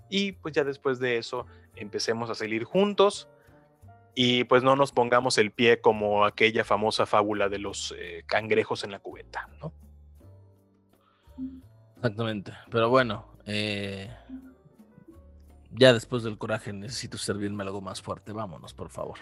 [0.08, 1.46] y pues ya después de eso
[1.76, 3.28] empecemos a salir juntos
[4.14, 8.84] y pues no nos pongamos el pie como aquella famosa fábula de los eh, cangrejos
[8.84, 9.72] en la cubeta, ¿no?
[11.96, 14.10] Exactamente, pero bueno, eh,
[15.72, 18.32] ya después del coraje necesito servirme algo más fuerte.
[18.32, 19.18] Vámonos, por favor.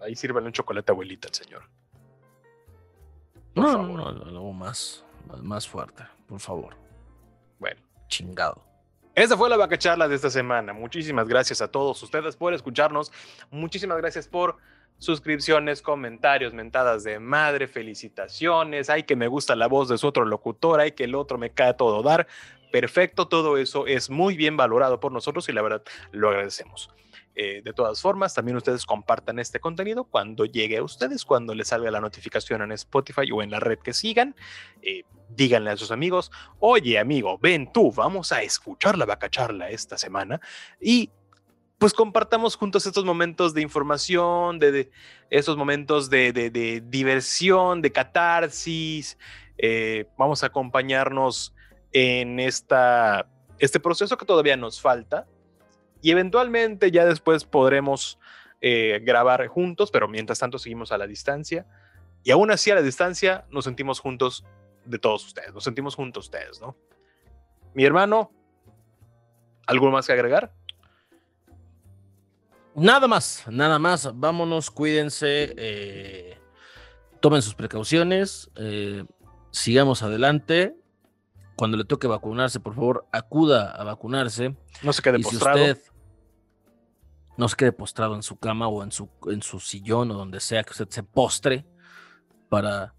[0.00, 1.62] ahí sírvale un chocolate abuelita al señor.
[3.54, 5.04] no, no, no, algo más,
[5.42, 6.76] más fuerte, por favor.
[7.58, 7.80] Bueno.
[8.08, 8.62] Chingado.
[9.16, 10.74] Esta fue la vaca charla de esta semana.
[10.74, 13.10] Muchísimas gracias a todos ustedes por escucharnos.
[13.50, 14.58] Muchísimas gracias por
[14.98, 18.90] suscripciones, comentarios, mentadas de madre, felicitaciones.
[18.90, 20.80] Ay, que me gusta la voz de su otro locutor.
[20.80, 22.26] Ay, que el otro me cae todo dar
[22.70, 26.90] perfecto, todo eso es muy bien valorado por nosotros y la verdad lo agradecemos.
[27.38, 31.68] Eh, de todas formas, también ustedes compartan este contenido cuando llegue a ustedes, cuando les
[31.68, 34.34] salga la notificación en Spotify o en la red que sigan.
[34.80, 39.68] Eh, díganle a sus amigos, oye amigo, ven tú, vamos a escuchar la vaca charla
[39.68, 40.40] esta semana
[40.80, 41.10] y
[41.78, 44.90] pues compartamos juntos estos momentos de información, de,
[45.28, 49.18] estos momentos de, diversión, de catarsis.
[49.58, 51.54] Eh, vamos a acompañarnos
[51.92, 53.28] en esta,
[53.58, 55.26] este proceso que todavía nos falta
[56.06, 58.20] y eventualmente ya después podremos
[58.60, 61.66] eh, grabar juntos, pero mientras tanto seguimos a la distancia
[62.22, 64.44] y aún así a la distancia nos sentimos juntos
[64.84, 66.76] de todos ustedes, nos sentimos juntos ustedes, ¿no?
[67.74, 68.30] Mi hermano,
[69.66, 70.52] ¿algo más que agregar?
[72.76, 74.08] Nada más, nada más.
[74.14, 76.38] Vámonos, cuídense, eh,
[77.18, 79.04] tomen sus precauciones, eh,
[79.50, 80.76] sigamos adelante
[81.56, 84.54] cuando le toque vacunarse, por favor, acuda a vacunarse.
[84.82, 85.58] No se quede postrado.
[85.58, 85.95] Si usted
[87.36, 90.40] no se quede postrado en su cama o en su, en su sillón o donde
[90.40, 91.66] sea que usted se postre
[92.48, 92.94] para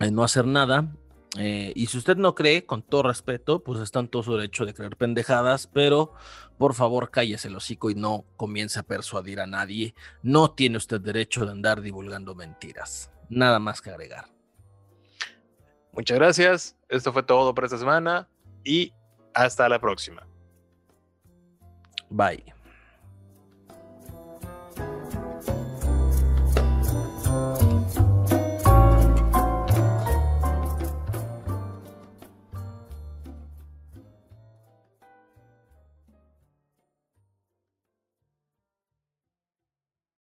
[0.00, 0.92] eh, no hacer nada.
[1.38, 4.64] Eh, y si usted no cree, con todo respeto, pues está en todo su derecho
[4.64, 6.14] de creer pendejadas, pero
[6.56, 9.94] por favor cállese el hocico y no comience a persuadir a nadie.
[10.22, 13.10] No tiene usted derecho de andar divulgando mentiras.
[13.28, 14.26] Nada más que agregar.
[15.92, 16.76] Muchas gracias.
[16.88, 18.28] Esto fue todo por esta semana
[18.64, 18.94] y
[19.34, 20.26] hasta la próxima.
[22.08, 22.55] Bye.